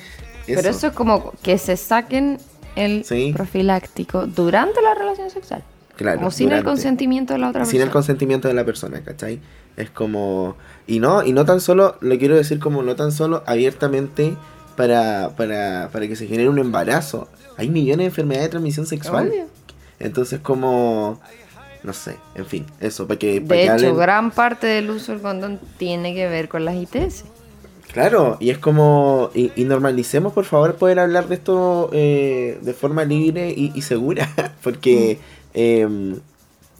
[0.46, 2.38] Pero eso es como que se saquen
[2.76, 3.33] el Sí.
[3.35, 5.62] profiláctico durante la relación sexual.
[5.96, 7.92] claro, como sin el consentimiento de la otra sin el persona.
[7.92, 9.40] consentimiento de la persona, ¿cachai?
[9.76, 10.57] Es como...
[10.88, 14.35] Y no, y no tan solo, lo quiero decir como no tan solo abiertamente
[14.76, 17.28] para, para, para que se genere un embarazo.
[17.57, 19.28] Hay millones de enfermedades de transmisión sexual.
[19.28, 19.46] Obvio.
[20.00, 21.20] Entonces como...
[21.85, 23.40] No sé, en fin, eso, para que...
[23.40, 26.64] para De que hecho, hablen- gran parte del uso del condón tiene que ver con
[26.64, 27.24] las ITS.
[27.94, 29.30] Claro, y es como...
[29.35, 33.83] Y, y normalicemos, por favor, poder hablar de esto eh, de forma libre y, y
[33.83, 34.28] segura.
[34.62, 35.18] Porque...
[35.54, 36.16] eh,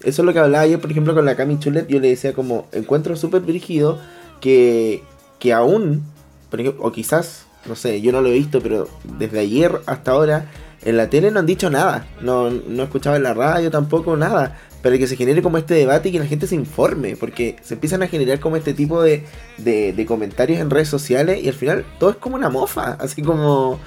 [0.05, 1.89] eso es lo que hablaba yo, por ejemplo, con la Cami Chulet.
[1.89, 3.99] Yo le decía como, encuentro súper brígido
[4.41, 5.03] que,
[5.39, 6.03] que aún,
[6.51, 10.13] por ejemplo, o quizás, no sé, yo no lo he visto, pero desde ayer hasta
[10.13, 10.51] ahora,
[10.83, 12.07] en la tele no han dicho nada.
[12.21, 14.59] No, no he escuchado en la radio tampoco nada.
[14.85, 17.17] Para que se genere como este debate y que la gente se informe.
[17.17, 19.25] Porque se empiezan a generar como este tipo de,
[19.59, 22.93] de, de comentarios en redes sociales y al final todo es como una mofa.
[23.01, 23.81] Así como,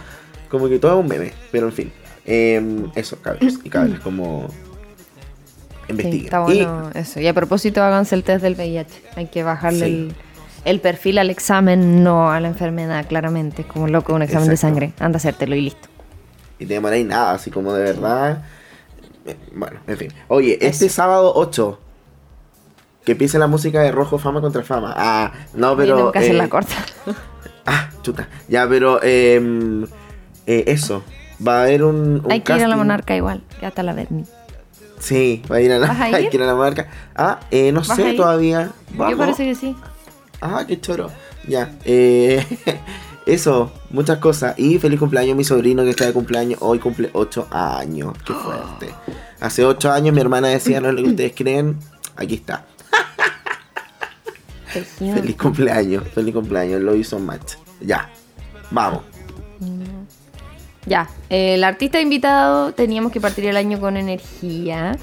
[0.49, 1.31] como que todo es un meme.
[1.51, 1.91] Pero en fin.
[2.25, 4.47] Em, eso, cabros y cabras, como
[5.85, 6.25] Sí, investiguen.
[6.25, 7.21] está bueno eso.
[7.21, 9.01] Y a propósito, háganse el test del VIH.
[9.15, 9.85] Hay que bajarle Sí.
[9.85, 10.15] el,
[10.65, 13.61] el perfil al examen, no a la enfermedad, claramente.
[13.61, 14.91] Es como loco un examen de sangre.
[14.99, 15.87] Anda a hacértelo y listo.
[16.59, 18.43] Y, te demoráis nada, así como de verdad.
[19.53, 20.13] Bueno, en fin.
[20.27, 21.79] Oye, este sábado 8.
[23.05, 24.93] Que empiece la música de Rojo Fama contra Fama.
[24.97, 26.05] Ah, no, Pero, pero.
[26.05, 26.75] nunca hacer eh, la corta.
[27.69, 28.29] Ah, chuta.
[28.47, 29.03] Ya, pero.
[29.03, 29.83] em,
[30.45, 31.03] eh, eso.
[31.45, 32.21] Va a haber un.
[32.23, 34.23] un Hay que ir a la monarca igual, que hasta la Berni.
[34.99, 36.29] Sí, va a ir a la, ¿Vas a hay ir?
[36.29, 36.87] que ir a la monarca.
[37.13, 38.15] Ah, eh, no ¿Vas a sé ir?
[38.15, 38.71] todavía.
[38.91, 39.17] Yo Vamos.
[39.19, 39.75] parece que sí.
[40.39, 41.11] Ah, qué choro.
[41.45, 41.73] Ya.
[41.83, 42.41] Eh,
[43.27, 44.57] eso, muchas cosas.
[44.57, 46.59] Y feliz cumpleaños a mi sobrino que está de cumpleaños.
[46.61, 48.13] Hoy cumple 8 años.
[48.25, 48.93] Qué fuerte.
[49.39, 51.77] Hace 8 años mi hermana decía, no es lo que ustedes creen.
[52.15, 52.65] Aquí está.
[54.97, 56.07] Feliz cumpleaños.
[56.09, 56.81] Feliz cumpleaños.
[56.81, 57.53] Lo hizo match.
[57.81, 58.09] Ya.
[58.71, 59.01] Vamos.
[60.85, 64.97] Ya, el artista invitado teníamos que partir el año con energía,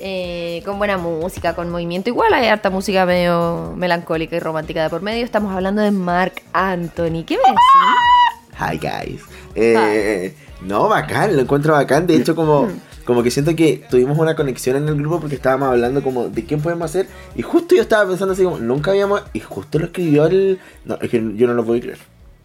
[0.00, 2.08] eh, con buena música, con movimiento.
[2.08, 5.24] Igual hay harta música medio melancólica y romántica de por medio.
[5.24, 7.24] Estamos hablando de Mark Anthony.
[7.26, 8.58] ¿Qué me decís?
[8.58, 9.22] Hi guys.
[9.54, 12.06] Eh, no, bacán, lo encuentro bacán.
[12.06, 12.68] De hecho, como,
[13.04, 16.44] como que siento que tuvimos una conexión en el grupo porque estábamos hablando como de
[16.44, 17.06] quién podemos hacer.
[17.34, 19.22] Y justo yo estaba pensando así como, nunca habíamos.
[19.32, 20.60] Y justo lo escribió el.
[20.84, 21.98] No, es que yo no lo puedo creer.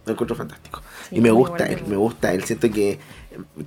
[0.06, 0.82] Lo encuentro fantástico.
[1.10, 2.44] Sí, y me gusta él, me gusta él.
[2.44, 3.00] Siento que,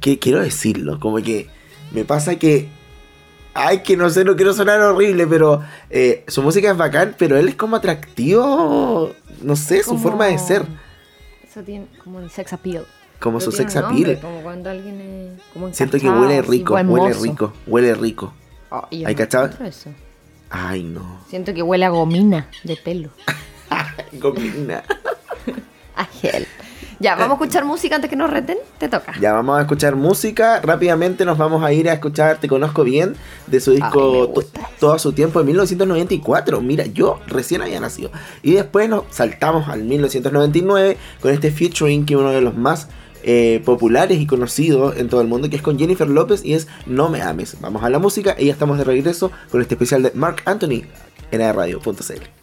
[0.00, 0.18] que.
[0.18, 1.48] Quiero decirlo, como que
[1.92, 2.68] me pasa que.
[3.58, 7.36] Ay, que no sé, no quiero sonar horrible, pero eh, su música es bacán, pero
[7.36, 9.12] él es como atractivo.
[9.42, 10.64] No sé, su forma de ser.
[11.48, 12.86] Eso tiene como el sex appeal.
[13.18, 14.20] Como su sex nombre, appeal.
[14.20, 18.32] Como cuando alguien es como Siento que huele rico, huele rico, huele rico.
[18.70, 19.64] Oh, y ¿Hay no cachado?
[19.64, 19.90] eso.
[20.50, 21.20] Ay, no.
[21.28, 23.10] Siento que huele a gomina de pelo.
[24.12, 24.84] Gomina.
[25.96, 26.46] A gel.
[27.00, 28.58] Ya, vamos a escuchar música antes que nos reten.
[28.78, 29.14] Te toca.
[29.20, 30.60] Ya vamos a escuchar música.
[30.60, 33.14] Rápidamente nos vamos a ir a escuchar Te Conozco Bien
[33.46, 34.32] de su disco.
[34.80, 36.60] Todo su tiempo de 1994.
[36.60, 38.10] Mira, yo recién había nacido.
[38.42, 42.88] Y después nos saltamos al 1999 con este featuring que es uno de los más
[43.22, 46.66] eh, populares y conocidos en todo el mundo, que es con Jennifer López y es
[46.86, 47.56] No Me Ames.
[47.60, 50.82] Vamos a la música y ya estamos de regreso con este especial de Mark Anthony
[51.30, 52.37] en radio.cl.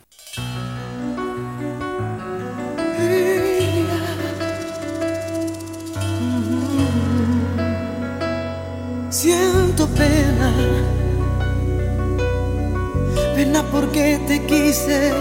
[13.86, 15.12] porque te quise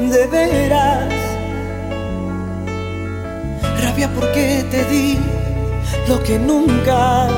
[0.00, 1.12] de veras.
[3.82, 5.18] Rabia porque te di
[6.08, 7.28] lo que nunca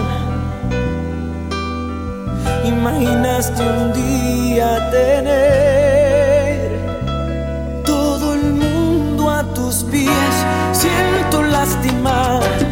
[2.65, 6.71] imaginaste un día tener.
[7.85, 10.35] Todo el mundo a tus pies,
[10.73, 12.72] siento lastimar.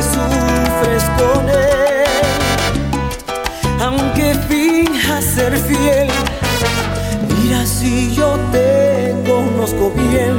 [0.00, 2.06] que sufres con él.
[3.82, 6.08] Aunque finjas ser fiel,
[7.28, 10.36] mira si yo te conozco bien,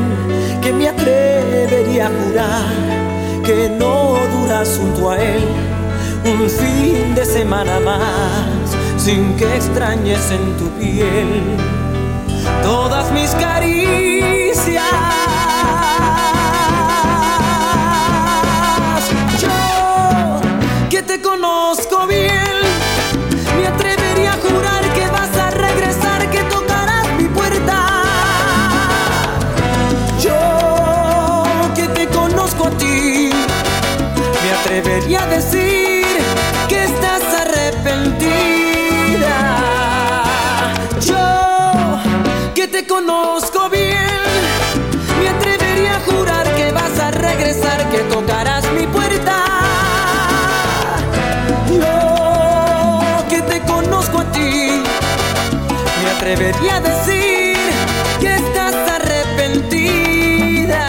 [0.62, 5.44] que me atrevería a jurar que no duras junto a él
[6.26, 11.28] un fin de semana más sin que extrañes en tu piel
[12.62, 13.01] toda
[56.32, 57.58] atrevería a decir
[58.22, 60.86] que estás arrepentida.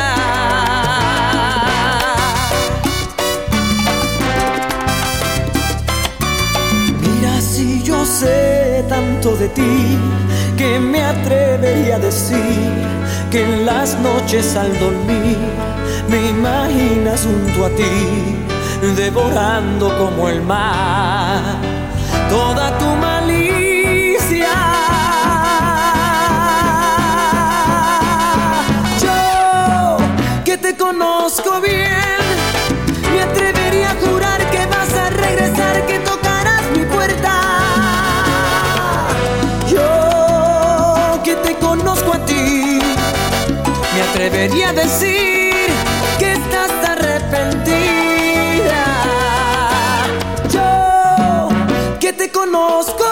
[7.00, 9.98] Mira si yo sé tanto de ti
[10.56, 12.70] que me atrevería a decir
[13.32, 15.38] que en las noches al dormir
[16.08, 18.36] me imaginas junto a ti
[18.96, 21.56] devorando como el mar
[22.28, 22.86] toda tu
[52.44, 53.11] conozco.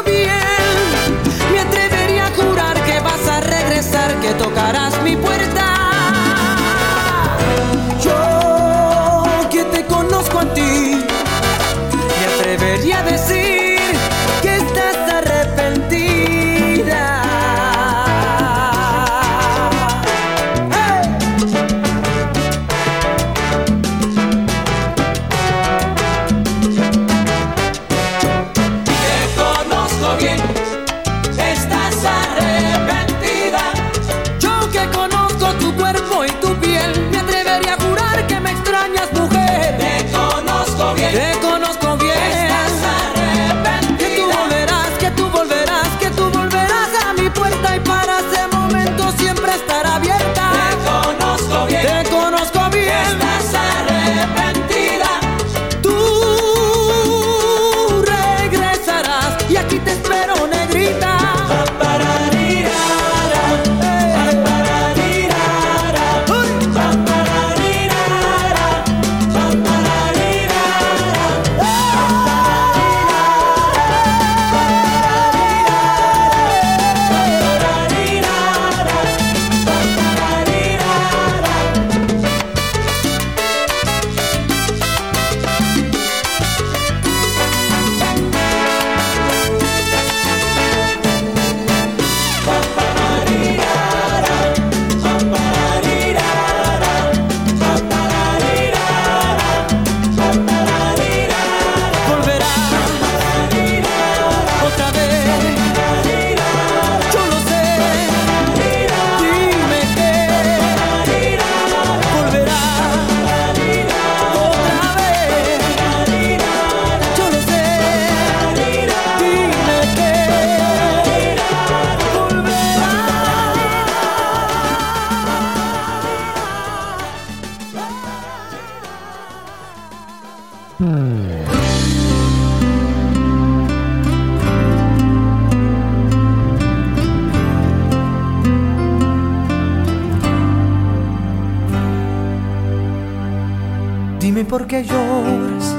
[144.71, 145.75] que lloras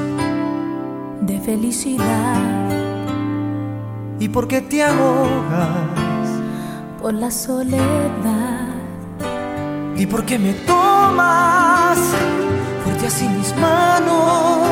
[1.21, 2.67] de felicidad.
[4.19, 6.27] Y porque te ahogas
[7.01, 8.67] por la soledad.
[9.95, 11.99] Y porque me tomas
[12.83, 14.67] fuerte así mis manos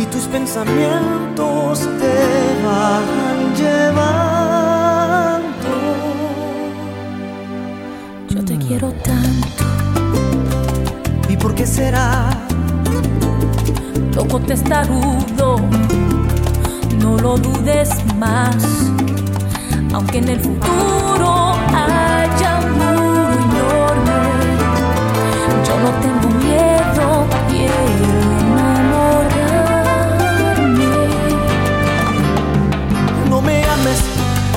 [0.00, 2.16] y tus pensamientos te
[2.64, 4.22] van llevando
[8.30, 9.64] yo te quiero tanto.
[11.28, 12.30] Y por qué será
[14.14, 15.56] loco testarudo,
[16.98, 18.56] no lo dudes más.
[19.94, 24.18] Aunque en el futuro haya un muro enorme,
[25.66, 29.50] yo no tengo miedo, quiero enamorarme.
[33.28, 34.00] No me ames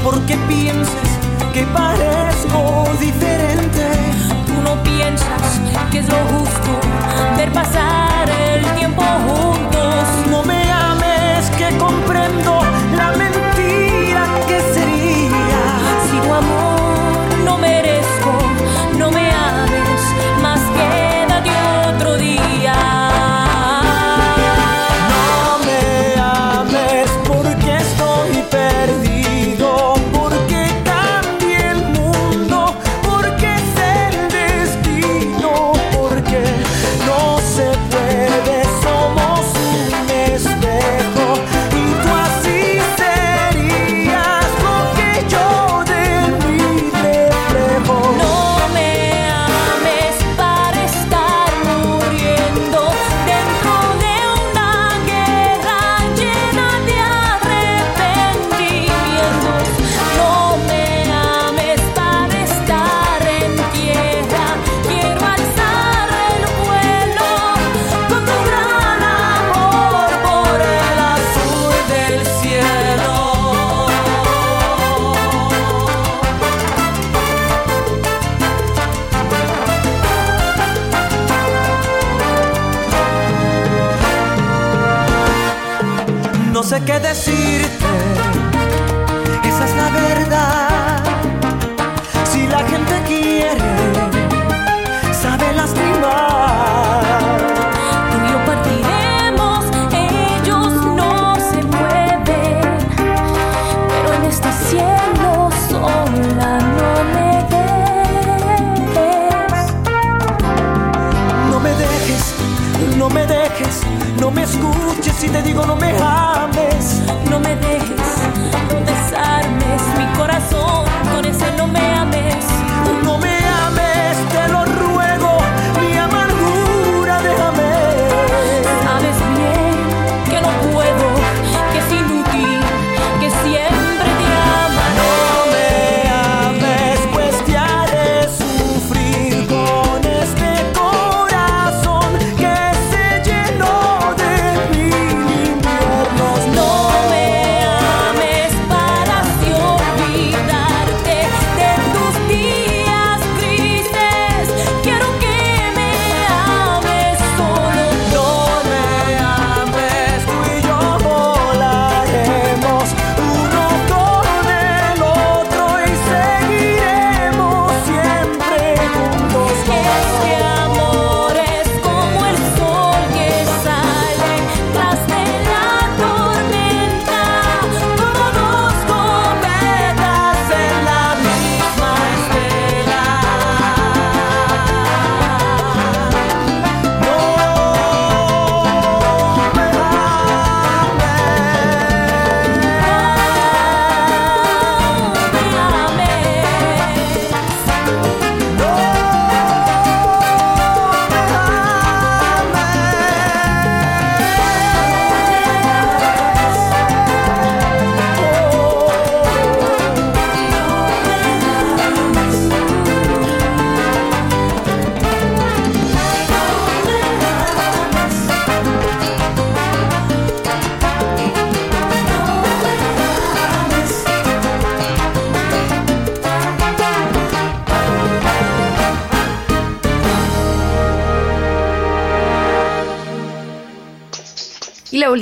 [0.04, 1.10] porque pienses
[1.54, 2.60] que parezco
[3.00, 3.84] diferente.
[4.48, 5.60] Tú no piensas
[5.96, 6.80] que es lo justo
[7.38, 9.75] ver pasar el tiempo juntos.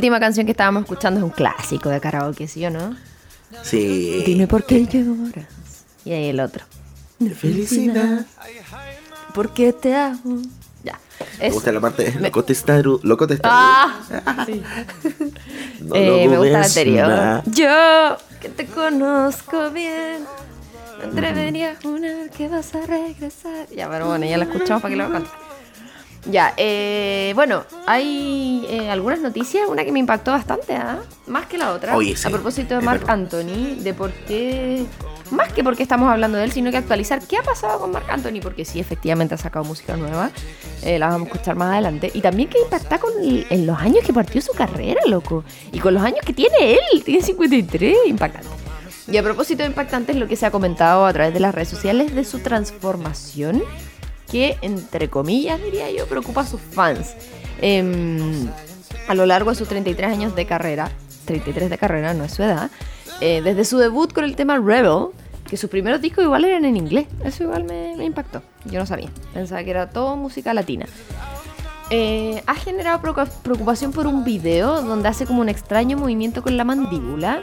[0.04, 2.94] Última canción que estábamos escuchando es un clásico de karaoke, ¿sí o no?
[3.62, 4.22] Sí.
[4.26, 5.46] Dime por qué lloras.
[6.04, 6.66] Y ahí el otro.
[7.40, 8.26] Felicidad.
[9.34, 10.42] ¿Por qué te amo?
[10.84, 11.00] Ya.
[11.40, 13.56] Me gusta la parte Me- loco testaru, loco testaru.
[13.56, 14.62] Ah, sí.
[15.80, 17.44] No Eh, lo me gusta la anterior.
[17.46, 20.26] Yo, que te conozco bien,
[21.00, 23.70] me atrevería a jurar que vas a regresar.
[23.74, 25.30] Ya, pero bueno, ya la escuchamos para que lo cante.
[26.26, 31.00] Ya, eh, bueno, hay eh, algunas noticias, una que me impactó bastante, ¿ah?
[31.28, 31.98] más que la otra.
[31.98, 33.04] Oye, sí, a propósito de Mark.
[33.08, 34.86] Anthony, de por qué,
[35.32, 38.06] más que porque estamos hablando de él, sino que actualizar qué ha pasado con Mark
[38.10, 40.32] Anthony, porque sí, efectivamente ha sacado música nueva,
[40.84, 43.78] eh, la vamos a escuchar más adelante, y también que impacta con el- en los
[43.78, 45.44] años que partió su carrera, loco,
[45.74, 48.48] y con los años que tiene él, tiene 53, impactante.
[49.10, 51.54] Y a propósito de impactante es lo que se ha comentado a través de las
[51.54, 53.62] redes sociales de su transformación
[54.34, 57.14] que, entre comillas, diría yo, preocupa a sus fans.
[57.62, 58.48] Em,
[59.08, 60.90] a lo largo de sus 33 años de carrera,
[61.26, 62.72] 33 de carrera, no es su edad,
[63.22, 65.10] eh, desde su debut con el tema Rebel,
[65.48, 69.10] que sus primeros discos igual eran en inglés, eso igual me, impactó, yo no sabía,
[69.36, 70.88] pensaba que era todo música latina.
[71.92, 76.58] Eh, ha generado preocu- preocupación por un video donde hace como un extraño movimiento con
[76.58, 77.42] la mandíbula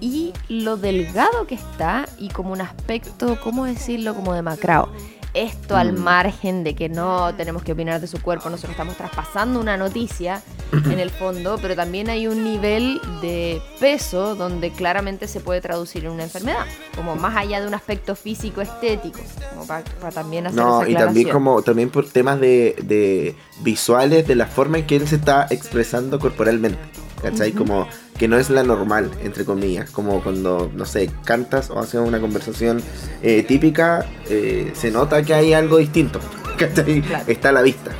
[0.00, 4.14] y lo delgado que está y como un aspecto, ¿cómo decirlo?
[4.16, 4.88] Como demacrado.
[5.36, 9.60] Esto al margen de que no tenemos que opinar de su cuerpo, nosotros estamos traspasando
[9.60, 15.40] una noticia en el fondo, pero también hay un nivel de peso donde claramente se
[15.40, 16.64] puede traducir en una enfermedad,
[16.94, 19.20] como más allá de un aspecto físico estético,
[19.50, 23.34] como para, para también hacer No, esa y también como también por temas de, de
[23.60, 26.78] visuales de la forma en que él se está expresando corporalmente.
[27.22, 27.52] ¿Cachai?
[27.52, 27.86] Como
[28.18, 29.90] que no es la normal, entre comillas.
[29.90, 32.82] Como cuando, no sé, cantas o haces una conversación
[33.22, 36.20] eh, típica, eh, se nota que hay algo distinto.
[36.58, 37.02] ¿Cachai?
[37.02, 37.24] Claro.
[37.26, 37.90] Está a la vista.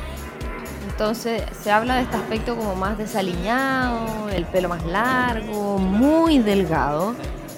[0.89, 7.13] Entonces se habla de este aspecto como más desaliñado, el pelo más largo, muy delgado.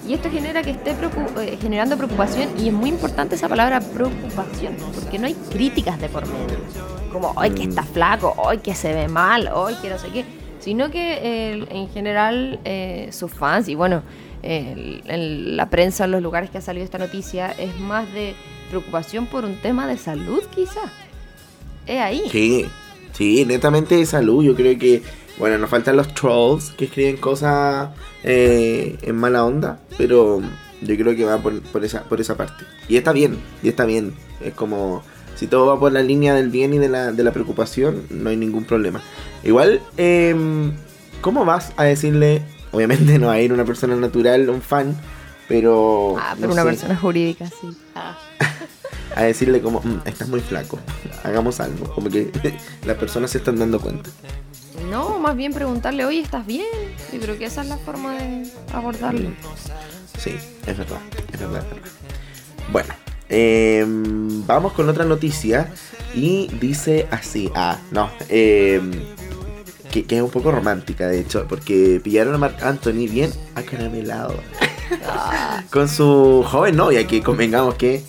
[0.08, 3.80] Y esto genera que esté preocu- eh, generando preocupación y es muy importante esa palabra
[3.80, 6.58] preocupación, porque no hay críticas de por medio.
[7.14, 10.26] Como, ay, que está flaco, ay, que se ve mal, ay, que no sé qué.
[10.60, 14.04] Sino que eh, en general eh, sus fans y bueno,
[14.44, 18.34] el- el- la prensa en los lugares que ha salido esta noticia es más de
[18.70, 20.82] preocupación por un tema de salud quizá.
[21.88, 22.24] Es ahí.
[22.30, 22.66] Sí,
[23.14, 24.44] sí, netamente de salud.
[24.44, 25.02] Yo creo que,
[25.38, 27.90] bueno, nos faltan los trolls que escriben cosas
[28.24, 30.42] eh, en mala onda, pero
[30.82, 32.64] yo creo que va por, por esa, por esa parte.
[32.88, 34.14] Y está bien, y está bien.
[34.42, 35.04] Es como,
[35.40, 38.30] si todo va por la línea del bien y de la, de la preocupación, no
[38.30, 39.02] hay ningún problema.
[39.44, 40.74] Igual, em,
[41.22, 42.42] ¿cómo vas a decirle,
[42.74, 44.98] obviamente no va a ir una persona natural, un fan,
[45.48, 46.18] pero...
[46.20, 47.70] Ah, pero no una sé, persona jurídica, sí.
[49.16, 50.78] A decirle como, "Mm, estás muy flaco,
[51.24, 51.92] hagamos algo.
[51.96, 52.30] Como que
[52.86, 54.10] las personas se están dando cuenta.
[54.92, 56.66] No, más bien preguntarle, oye, ¿estás bien?
[57.14, 59.30] Yo creo que esa es la forma de abordarlo.
[60.18, 60.36] Sí,
[60.68, 61.00] es verdad,
[61.34, 61.90] es verdad, es verdad.
[62.72, 62.94] Bueno,
[63.30, 65.72] em, vamos con otra noticia
[66.14, 68.92] y dice así, ah, no, em,
[69.92, 74.36] que, que es un poco romántica de hecho, porque pillaron a Mark Anthony bien acaramelado
[75.06, 78.04] Ah, con su joven novia, que convengamos que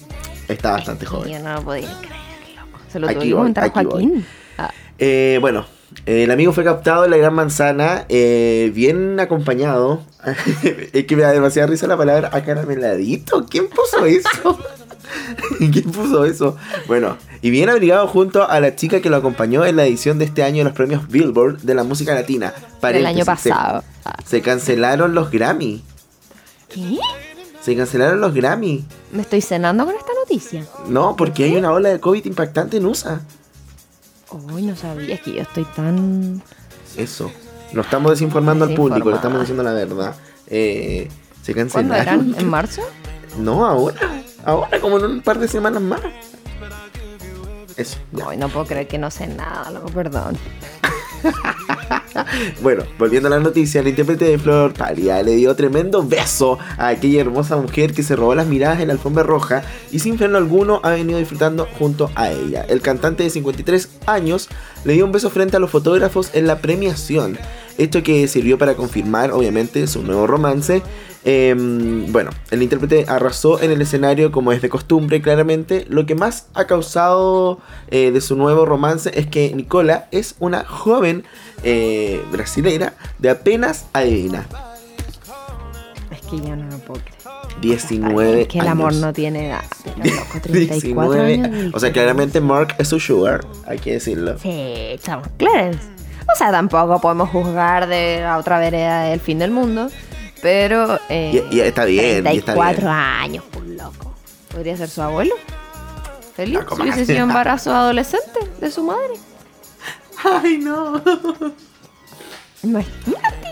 [0.48, 1.30] está bastante joven.
[1.32, 2.78] yo no lo podía creer, loco.
[2.90, 3.84] Se lo Aquí voy, aquí voy.
[3.84, 4.26] Joaquín.
[4.56, 5.66] Ah, Eh, bueno,
[6.06, 10.02] eh, el amigo fue captado en la Gran Manzana, eh, bien acompañado.
[10.92, 13.46] es que me da demasiada risa la palabra acarameladito.
[13.46, 14.58] ¿Quién puso eso?
[15.58, 16.56] ¿Quién puso eso?
[16.86, 20.24] Bueno, y bien abrigado junto a la chica que lo acompañó en la edición de
[20.26, 22.52] este año de los premios Billboard de la música latina.
[22.82, 23.84] del año se- pasado.
[24.24, 25.82] Se, cancelaron los Grammy.
[26.68, 26.98] ¿Qué?
[27.60, 28.84] Se cancelaron los Grammy.
[29.12, 30.64] Me estoy cenando con esta noticia.
[30.88, 33.20] No, porque hay una ola de COVID impactante en USA.
[34.52, 36.42] Uy, no sabía, que yo estoy tan...
[36.96, 37.30] Eso.
[37.72, 40.14] No estamos desinformando al público, le estamos diciendo la verdad.
[40.46, 41.08] Eh,
[41.42, 42.30] se ¿Cuándo cancelaron.
[42.30, 42.40] eran?
[42.40, 42.82] ¿En marzo?
[43.38, 44.19] No, ahora.
[44.44, 46.00] Ahora, como en un par de semanas más.
[47.76, 47.98] Eso.
[48.12, 48.26] ya.
[48.28, 50.36] Ay, no puedo creer que no sé nada, loco, perdón.
[52.62, 56.88] Bueno, volviendo a la noticia, el intérprete de Flor Pálida le dio tremendo beso a
[56.88, 60.36] aquella hermosa mujer que se robó las miradas en la alfombra roja y sin freno
[60.36, 62.64] alguno ha venido disfrutando junto a ella.
[62.68, 64.48] El cantante de 53 años
[64.84, 67.38] le dio un beso frente a los fotógrafos en la premiación.
[67.78, 70.82] Esto que sirvió para confirmar, obviamente, su nuevo romance.
[71.24, 75.84] Em, bueno, el intérprete arrasó en el escenario como es de costumbre, claramente.
[75.88, 80.64] Lo que más ha causado eh, de su nuevo romance es que Nicola es una
[80.64, 81.24] joven
[81.62, 84.46] eh, brasileira de apenas, adivina,
[86.10, 87.20] Es que yo no lo puedo creer.
[87.60, 89.02] 19 Es que el amor años.
[89.02, 89.64] no tiene edad.
[89.96, 91.74] Loco, 34 19 años.
[91.74, 94.38] O sea, claramente Mark es su sugar, hay que decirlo.
[94.38, 95.80] Sí, estamos Clarence.
[96.32, 99.88] O sea, tampoco podemos juzgar de la otra vereda del fin del mundo.
[100.42, 100.98] Pero.
[101.08, 102.88] Eh, Y- y está bien, y está 34 bien.
[102.88, 104.14] años, por loco.
[104.52, 105.34] ¿Podría ser su abuelo?
[106.34, 106.58] Feliz.
[106.60, 109.14] Si ¿cómo hubiese sido embarazo adolescente de su madre.
[110.24, 111.00] Ay, no.
[112.62, 113.48] Imagínate.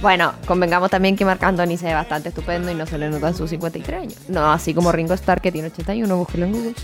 [0.00, 3.34] Bueno, convengamos también que Marc Anthony se ve bastante estupendo y no se le notan
[3.34, 4.14] sus 53 años.
[4.28, 6.74] No, así como Ringo Starr que tiene 81, búsquelo en Google.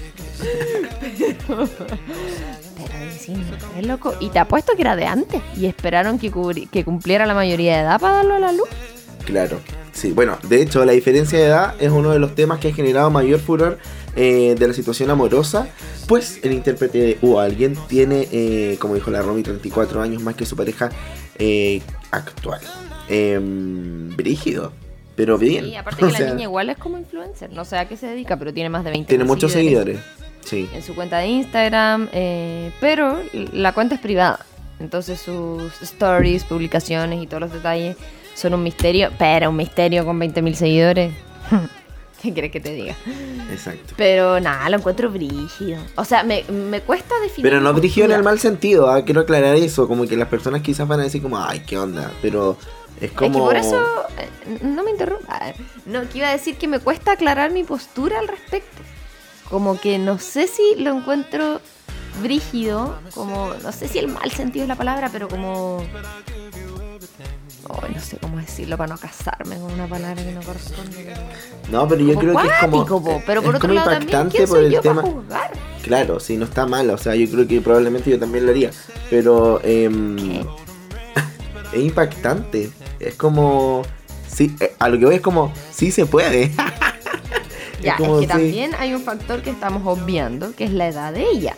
[1.46, 1.68] pero,
[2.76, 4.14] pero sí, no, es loco.
[4.20, 5.40] Y te apuesto que era de antes.
[5.56, 8.68] Y esperaron que, cubri- que cumpliera la mayoría de edad para darlo a la luz.
[9.24, 9.60] Claro,
[9.92, 10.12] sí.
[10.12, 13.10] Bueno, de hecho, la diferencia de edad es uno de los temas que ha generado
[13.10, 13.78] mayor furor
[14.16, 15.68] eh, de la situación amorosa,
[16.06, 20.46] pues el intérprete o alguien tiene, eh, como dijo la Romy, 34 años más que
[20.46, 20.90] su pareja
[21.38, 22.60] eh, actual.
[23.08, 24.72] Em, brígido,
[25.16, 25.66] pero bien.
[25.66, 27.50] Y aparte que la niña igual es como influencer.
[27.52, 29.98] No sé a qué se dedica, pero tiene más de 20 tiene muchos seguidores.
[30.44, 30.68] Sí.
[30.74, 34.44] en su cuenta de Instagram, eh, pero la cuenta es privada.
[34.78, 37.96] Entonces sus stories, publicaciones y todos los detalles
[38.34, 41.14] son un misterio, pero un misterio con 20.000 seguidores.
[42.22, 42.96] ¿Qué quieres que te diga?
[43.50, 43.92] Exacto.
[43.98, 45.78] Pero nada, lo encuentro brígido.
[45.96, 47.42] O sea, me, me cuesta definir.
[47.42, 50.28] Pero no mi dirigido en el mal sentido, ah, quiero aclarar eso, como que las
[50.28, 52.56] personas quizás van a decir como, ay, qué onda, pero
[52.96, 53.40] es Es que como...
[53.40, 53.78] por eso,
[54.18, 55.38] eh, no me interrumpa.
[55.84, 58.82] No, que iba a decir que me cuesta aclarar mi postura al respecto.
[59.50, 61.60] Como que no sé si lo encuentro
[62.22, 65.84] brígido, como, no sé si el mal sentido es la palabra, pero como...
[67.70, 71.14] Ay, no sé cómo decirlo para no casarme con una palabra que no corresponde.
[71.70, 72.86] No, pero yo como creo que es como...
[72.86, 75.04] po, pero por es otro como lado impactante ¿quién por el tema...
[75.82, 78.70] Claro, sí, no está mal, o sea, yo creo que probablemente yo también lo haría,
[79.10, 80.16] pero em,
[81.72, 83.82] es impactante, es como...
[84.28, 86.52] Sí, eh, a lo que voy es como, sí se puede.
[87.82, 88.28] Ya, es, como, que sí.
[88.28, 91.54] también hay un factor que estamos obviando, que es la edad de ella.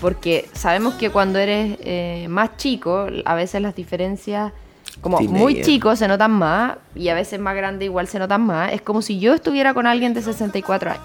[0.00, 4.52] Porque sabemos que cuando eres eh, más chico, a veces las diferencias,
[5.00, 5.40] como Teenager.
[5.40, 8.72] muy chico, se notan más, y a veces más grande igual se notan más.
[8.72, 11.02] Es como si yo estuviera con alguien de 64 años,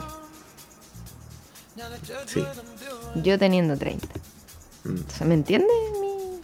[2.28, 2.44] Sí,
[3.16, 4.08] yo teniendo 30.
[4.86, 4.96] Mm.
[5.08, 5.70] O sea, ¿me entiendes?
[6.00, 6.40] Mi-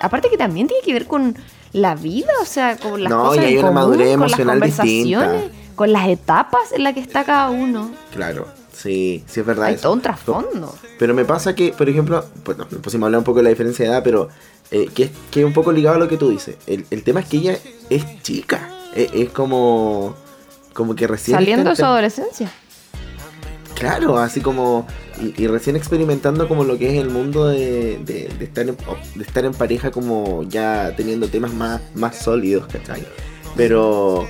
[0.00, 1.36] Aparte que también tiene que ver con
[1.72, 4.20] la vida, o sea, con las No, cosas y hay en una común, madurez con
[4.20, 5.74] las emocional conversaciones, distinta.
[5.76, 7.90] con las etapas en las que está cada uno.
[8.12, 9.66] claro, sí, sí es verdad.
[9.66, 9.82] Hay eso.
[9.84, 10.74] todo un trasfondo.
[10.98, 13.50] Pero me pasa que, por ejemplo, pues nos pusimos a hablar un poco de la
[13.50, 14.28] diferencia de edad, pero
[14.74, 16.56] eh, que, es, que es un poco ligado a lo que tú dices.
[16.66, 17.58] El, el tema es que ella
[17.90, 18.68] es chica.
[18.94, 20.14] Es, es como.
[20.72, 21.36] Como que recién.
[21.38, 22.52] Saliendo de su en- adolescencia.
[23.74, 24.86] Claro, así como.
[25.20, 28.76] Y, y recién experimentando como lo que es el mundo de, de- de estar, en,
[29.14, 33.04] de estar en pareja, como ya teniendo temas más, más sólidos, ¿cachai?
[33.56, 34.26] Pero.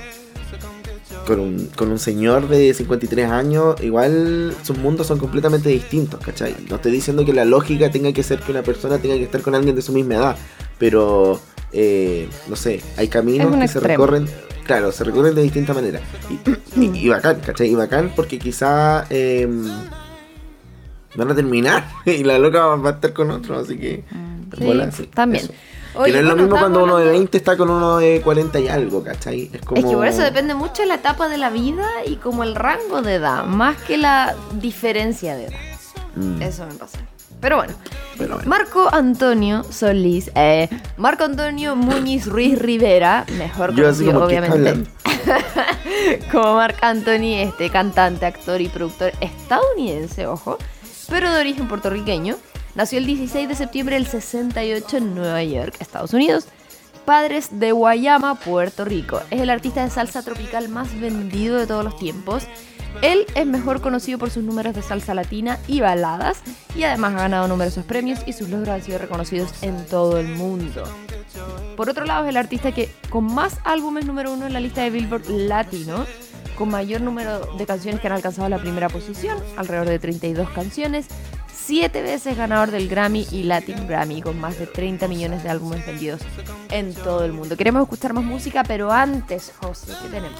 [1.25, 6.55] Con un, con un señor de 53 años, igual sus mundos son completamente distintos, ¿cachai?
[6.69, 9.41] No estoy diciendo que la lógica tenga que ser que una persona tenga que estar
[9.41, 10.37] con alguien de su misma edad,
[10.77, 11.39] pero,
[11.71, 14.27] eh, no sé, hay caminos que se recorren,
[14.65, 15.99] claro, se recorren de distinta manera.
[16.29, 17.71] Y, y, y bacán, ¿cachai?
[17.71, 19.47] Y bacán porque quizá eh,
[21.15, 24.03] van a terminar y la loca va a estar con otro, así que...
[24.57, 25.43] Sí, bola, sí, también.
[25.43, 25.53] eso.
[25.97, 28.21] Oye, que no es lo mismo cuando uno de hablando- 20 está con uno de
[28.21, 29.49] 40 y algo, ¿cachai?
[29.53, 29.79] Es como...
[29.79, 32.55] Es que por eso depende mucho de la etapa de la vida y como el
[32.55, 35.59] rango de edad, más que la diferencia de edad.
[36.15, 36.99] Mm, Eso me pasa.
[37.41, 37.73] Pero bueno,
[38.17, 38.49] pero bueno.
[38.49, 44.53] Marco Antonio Solís, eh, Marco Antonio Muñiz Ruiz Rivera, mejor Yo conocido como, ¿qué está
[44.53, 44.89] obviamente
[46.31, 50.57] como Marc Anthony, este cantante, actor y productor estadounidense, ojo,
[51.09, 52.35] pero de origen puertorriqueño.
[52.75, 56.45] Nació el 16 de septiembre del 68 en Nueva York, Estados Unidos.
[57.05, 59.21] Padres de Guayama, Puerto Rico.
[59.31, 62.43] Es el artista de salsa tropical más vendido de todos los tiempos.
[63.01, 66.41] Él es mejor conocido por sus números de salsa latina y baladas
[66.75, 70.27] y además ha ganado numerosos premios y sus logros han sido reconocidos en todo el
[70.27, 70.83] mundo.
[71.77, 74.81] Por otro lado, es el artista que con más álbumes número uno en la lista
[74.81, 76.05] de Billboard Latino,
[76.57, 81.07] con mayor número de canciones que han alcanzado la primera posición, alrededor de 32 canciones,
[81.65, 85.85] siete veces ganador del Grammy y Latin Grammy, con más de 30 millones de álbumes
[85.85, 86.21] vendidos
[86.69, 87.57] en todo el mundo.
[87.57, 90.39] Queremos escuchar más música, pero antes, José, ¿qué tenemos?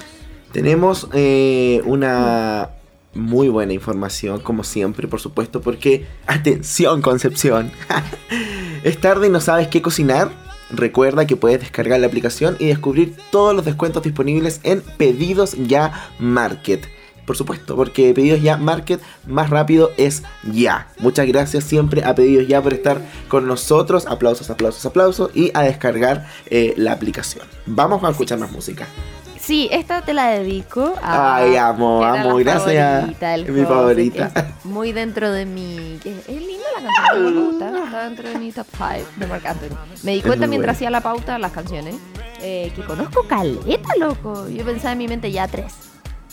[0.52, 2.70] Tenemos eh, una
[3.16, 7.72] muy buena información, como siempre, por supuesto, porque, atención Concepción,
[8.84, 10.30] es tarde y no sabes qué cocinar.
[10.70, 16.12] Recuerda que puedes descargar la aplicación y descubrir todos los descuentos disponibles en Pedidos Ya
[16.20, 16.95] Market.
[17.26, 20.88] Por supuesto, porque Pedidos Ya Market más rápido es ya.
[21.00, 24.06] Muchas gracias siempre a Pedidos Ya por estar con nosotros.
[24.06, 25.32] Aplausos, aplausos, aplausos.
[25.34, 27.46] Y a descargar eh, la aplicación.
[27.66, 28.86] Vamos a escuchar más música.
[29.40, 31.36] Sí, esta te la dedico a.
[31.36, 33.02] Ay, amo, amo, gracias.
[33.02, 34.32] favorita del Es mi favorita.
[34.36, 36.00] es muy dentro de mi.
[36.02, 37.84] que es linda la canción, me gusta.
[37.86, 39.78] Está dentro de mi top 5 de Marc Anthony.
[40.04, 40.72] Me di cuenta mientras buena.
[40.72, 41.96] hacía la pauta las canciones.
[42.42, 44.48] eh, que conozco caleta, loco.
[44.50, 45.74] Yo pensaba en mi mente ya tres.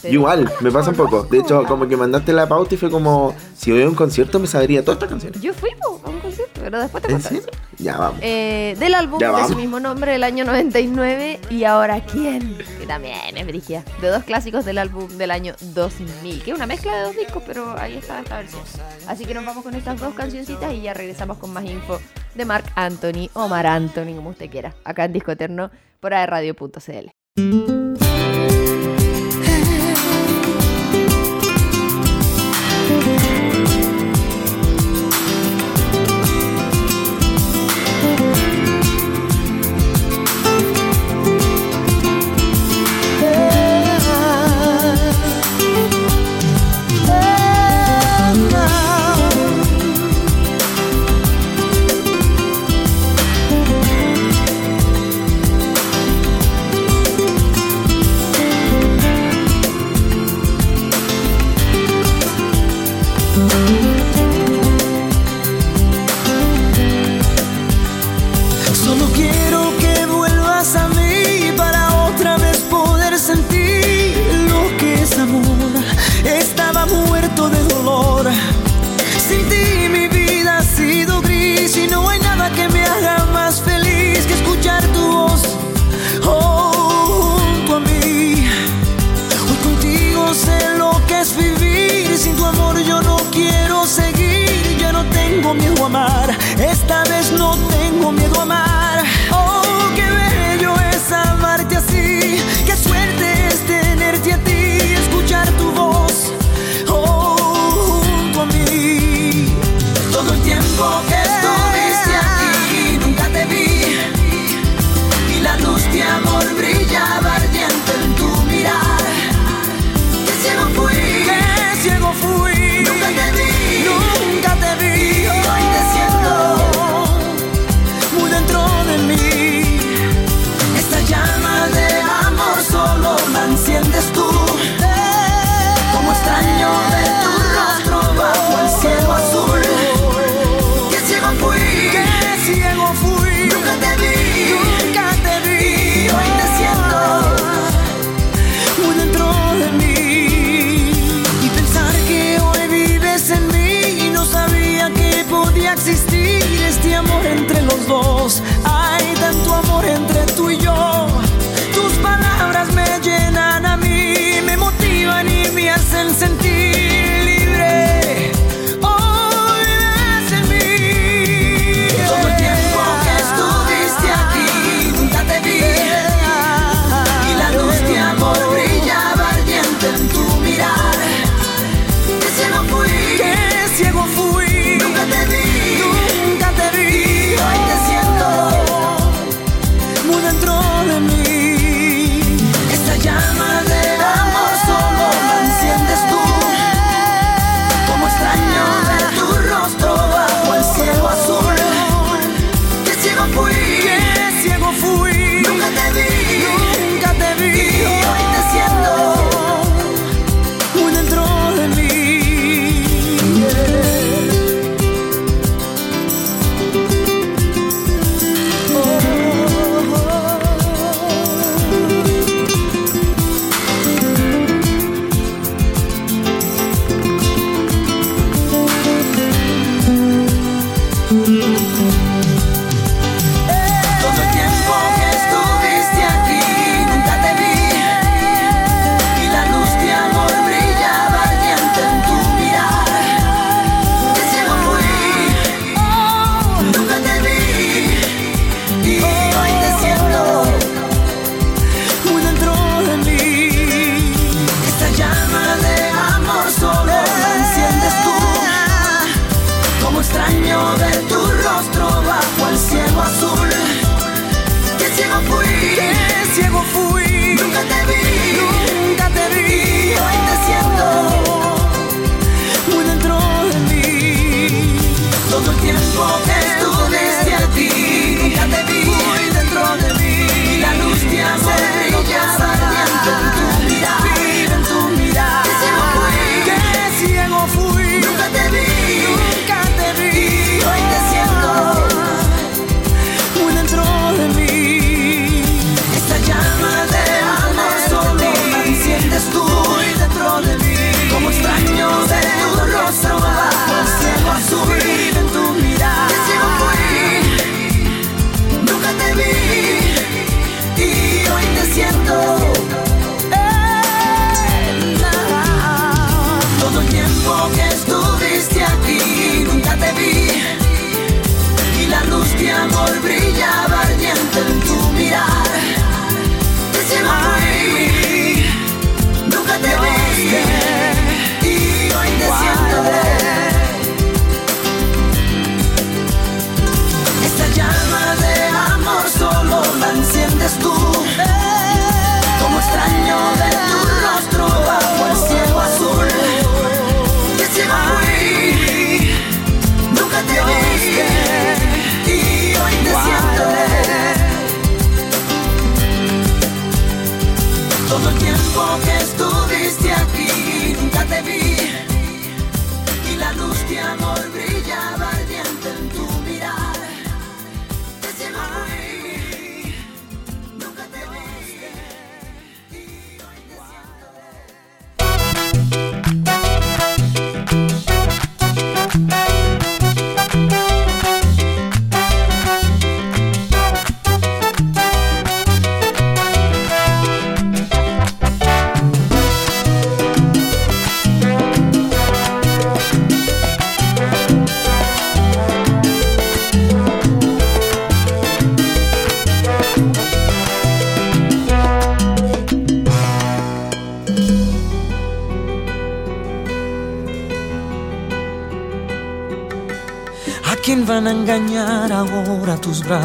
[0.03, 1.23] Pero- Igual, me pasa un poco.
[1.25, 4.39] De hecho, como que mandaste la pauta y fue como, si voy a un concierto
[4.41, 5.41] me sabría todas estas canciones.
[5.41, 7.37] Yo fui a un concierto, pero después te ¿En contaré.
[7.41, 7.51] serio?
[7.79, 8.19] Ya vamos.
[8.23, 9.49] Eh, del álbum Ya de vamos.
[9.51, 14.23] su mismo nombre del año 99 y ahora quién que también es brigia de dos
[14.25, 17.97] clásicos del álbum del año 2000 que es una mezcla de dos discos pero ahí
[17.97, 18.63] está esta versión
[19.09, 21.99] así que nos vamos con estas dos cancioncitas y ya regresamos con más info
[22.35, 27.82] de Mark Anthony o Mar Anthony como usted quiera acá en Disco Eterno por aerradio.cl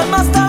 [0.00, 0.47] your master